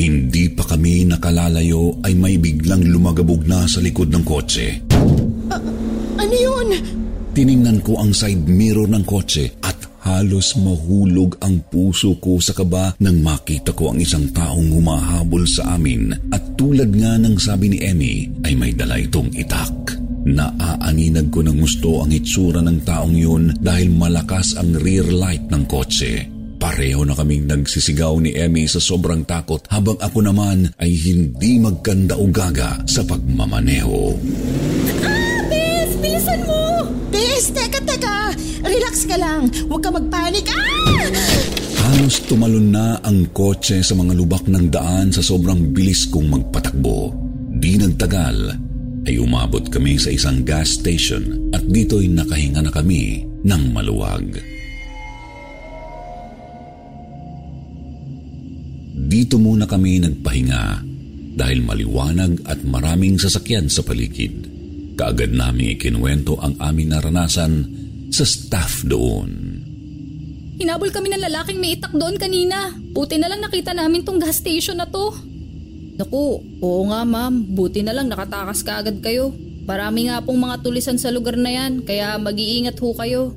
Hindi 0.00 0.48
pa 0.48 0.64
kami 0.64 1.04
nakalalayo 1.04 2.00
ay 2.08 2.16
may 2.16 2.40
biglang 2.40 2.88
lumagabog 2.88 3.44
na 3.44 3.68
sa 3.68 3.84
likod 3.84 4.08
ng 4.08 4.24
kotse. 4.24 4.88
Uh, 5.52 5.60
ano 6.16 6.32
yun? 6.40 6.72
Tiningnan 7.36 7.84
ko 7.84 8.00
ang 8.00 8.16
side 8.16 8.48
mirror 8.48 8.88
ng 8.88 9.04
kotse 9.04 9.60
at 9.60 9.76
halos 10.08 10.56
mahulog 10.56 11.36
ang 11.44 11.60
puso 11.68 12.16
ko 12.16 12.40
sa 12.40 12.56
kaba 12.56 12.96
nang 12.96 13.20
makita 13.20 13.76
ko 13.76 13.92
ang 13.92 14.00
isang 14.00 14.32
taong 14.32 14.72
humahabol 14.72 15.44
sa 15.44 15.76
amin 15.76 16.16
at 16.32 16.56
tulad 16.56 16.96
nga 16.96 17.20
ng 17.20 17.36
sabi 17.36 17.76
ni 17.76 17.84
Emmy 17.84 18.24
ay 18.48 18.56
may 18.56 18.72
dala 18.72 18.96
itong 18.96 19.28
itak. 19.36 20.00
Naaaninag 20.24 21.28
ko 21.28 21.44
ng 21.44 21.60
gusto 21.60 22.00
ang 22.00 22.12
itsura 22.16 22.64
ng 22.64 22.88
taong 22.88 23.12
yun 23.12 23.52
dahil 23.60 23.92
malakas 23.92 24.56
ang 24.56 24.80
rear 24.80 25.04
light 25.12 25.44
ng 25.52 25.68
kotse. 25.68 26.39
Pareho 26.60 27.08
na 27.08 27.16
kaming 27.16 27.48
nagsisigaw 27.48 28.20
ni 28.20 28.36
Emmy 28.36 28.68
sa 28.68 28.76
sobrang 28.76 29.24
takot 29.24 29.64
habang 29.72 29.96
ako 29.96 30.20
naman 30.20 30.68
ay 30.76 30.92
hindi 30.92 31.56
magkanda 31.56 32.20
o 32.20 32.28
gaga 32.28 32.84
sa 32.84 33.00
pagmamaneho. 33.00 34.12
Ah, 35.00 35.40
Bes! 35.48 35.96
Bilisan 36.04 36.44
mo! 36.44 36.84
Bes, 37.08 37.48
teka, 37.48 37.80
teka! 37.80 38.36
Relax 38.60 39.08
ka 39.08 39.16
lang! 39.16 39.48
Huwag 39.72 39.80
ka 39.80 39.88
magpanik! 39.88 40.52
Ah! 40.52 41.00
Halos 41.80 42.20
tumalon 42.28 42.68
na 42.68 43.00
ang 43.08 43.32
kotse 43.32 43.80
sa 43.80 43.96
mga 43.96 44.12
lubak 44.12 44.44
ng 44.44 44.68
daan 44.68 45.08
sa 45.08 45.24
sobrang 45.24 45.72
bilis 45.72 46.12
kong 46.12 46.28
magpatakbo. 46.28 47.16
Di 47.56 47.80
nagtagal 47.80 48.36
ay 49.08 49.16
umabot 49.16 49.64
kami 49.72 49.96
sa 49.96 50.12
isang 50.12 50.44
gas 50.44 50.76
station 50.76 51.48
at 51.56 51.64
dito'y 51.64 52.04
nakahinga 52.12 52.68
na 52.68 52.72
kami 52.72 53.24
ng 53.48 53.62
maluwag. 53.72 54.49
Dito 59.10 59.42
muna 59.42 59.66
kami 59.66 59.98
nagpahinga 59.98 60.86
dahil 61.34 61.66
maliwanag 61.66 62.46
at 62.46 62.62
maraming 62.62 63.18
sasakyan 63.18 63.66
sa 63.66 63.82
paligid. 63.82 64.46
Kaagad 64.94 65.34
namin 65.34 65.74
ikinuwento 65.74 66.38
ang 66.38 66.54
aming 66.62 66.94
naranasan 66.94 67.66
sa 68.14 68.22
staff 68.22 68.86
doon. 68.86 69.58
Hinabol 70.62 70.94
kami 70.94 71.10
ng 71.10 71.26
lalaking 71.26 71.58
may 71.58 71.74
itak 71.74 71.90
doon 71.90 72.14
kanina. 72.22 72.70
Buti 72.94 73.18
na 73.18 73.26
lang 73.26 73.42
nakita 73.42 73.74
namin 73.74 74.06
tong 74.06 74.22
gas 74.22 74.38
station 74.38 74.78
na 74.78 74.86
to. 74.86 75.10
Naku, 75.98 76.46
oo 76.62 76.82
nga 76.86 77.02
ma'am. 77.02 77.50
Buti 77.50 77.82
na 77.82 77.90
lang 77.90 78.06
nakatakas 78.06 78.62
ka 78.62 78.78
agad 78.78 79.02
kayo. 79.02 79.34
Marami 79.66 80.06
nga 80.06 80.22
pong 80.22 80.38
mga 80.38 80.62
tulisan 80.62 81.02
sa 81.02 81.10
lugar 81.10 81.34
na 81.34 81.50
yan, 81.50 81.82
kaya 81.82 82.14
mag-iingat 82.14 82.78
ho 82.78 82.94
kayo. 82.94 83.34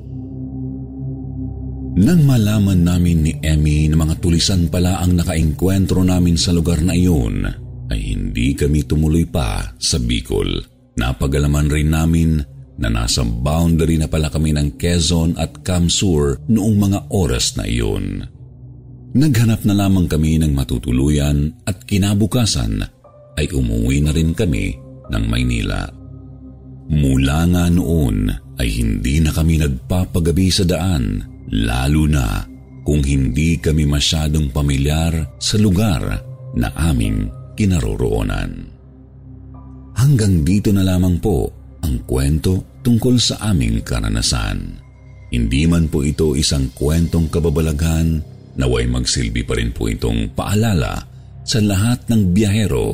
Nang 1.94 2.26
malaman 2.26 2.82
namin 2.82 3.22
ni 3.22 3.32
Emmy 3.38 3.86
na 3.86 3.94
mga 3.94 4.18
tulisan 4.18 4.66
pala 4.66 4.98
ang 4.98 5.14
nakaengkwentro 5.14 6.02
namin 6.02 6.34
sa 6.34 6.50
lugar 6.50 6.82
na 6.82 6.90
iyon, 6.90 7.46
ay 7.86 8.00
hindi 8.18 8.50
kami 8.58 8.82
tumuloy 8.82 9.22
pa 9.30 9.62
sa 9.78 10.02
Bicol. 10.02 10.58
Napagalaman 10.98 11.70
rin 11.70 11.94
namin 11.94 12.42
na 12.82 12.90
nasa 12.90 13.22
boundary 13.22 13.94
na 13.94 14.10
pala 14.10 14.26
kami 14.26 14.50
ng 14.50 14.74
Quezon 14.74 15.38
at 15.38 15.62
Camsur 15.62 16.42
noong 16.50 16.76
mga 16.82 16.98
oras 17.14 17.54
na 17.54 17.62
iyon. 17.62 18.26
Naghanap 19.14 19.62
na 19.62 19.78
lamang 19.78 20.10
kami 20.10 20.42
ng 20.42 20.50
matutuluyan 20.50 21.62
at 21.62 21.86
kinabukasan 21.86 22.82
ay 23.38 23.46
umuwi 23.54 24.02
na 24.02 24.10
rin 24.10 24.34
kami 24.34 24.74
ng 25.14 25.24
Maynila. 25.30 25.86
Mula 26.90 27.38
nga 27.54 27.64
noon 27.70 28.34
ay 28.58 28.68
hindi 28.82 29.22
na 29.22 29.30
kami 29.30 29.62
nagpapagabi 29.62 30.50
sa 30.50 30.66
daan 30.66 31.33
lalo 31.54 32.10
na 32.10 32.42
kung 32.82 33.00
hindi 33.00 33.56
kami 33.62 33.86
masyadong 33.86 34.50
pamilyar 34.50 35.38
sa 35.38 35.56
lugar 35.56 36.02
na 36.58 36.68
aming 36.90 37.30
kinaroroonan. 37.54 38.50
Hanggang 39.94 40.42
dito 40.42 40.74
na 40.74 40.82
lamang 40.82 41.22
po 41.22 41.48
ang 41.86 42.02
kwento 42.02 42.82
tungkol 42.82 43.16
sa 43.16 43.54
aming 43.54 43.80
karanasan. 43.86 44.82
Hindi 45.30 45.64
man 45.70 45.88
po 45.88 46.02
ito 46.02 46.34
isang 46.34 46.74
kwentong 46.74 47.30
kababalaghan, 47.30 48.20
naway 48.58 48.84
magsilbi 48.90 49.42
pa 49.46 49.54
rin 49.56 49.70
po 49.70 49.88
itong 49.88 50.34
paalala 50.34 50.98
sa 51.46 51.58
lahat 51.62 52.04
ng 52.10 52.34
biyahero 52.34 52.86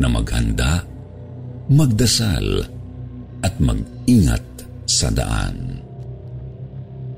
na 0.00 0.08
maghanda, 0.08 0.84
magdasal 1.68 2.64
at 3.44 3.54
mag-ingat 3.60 4.44
sa 4.88 5.08
daan. 5.12 5.89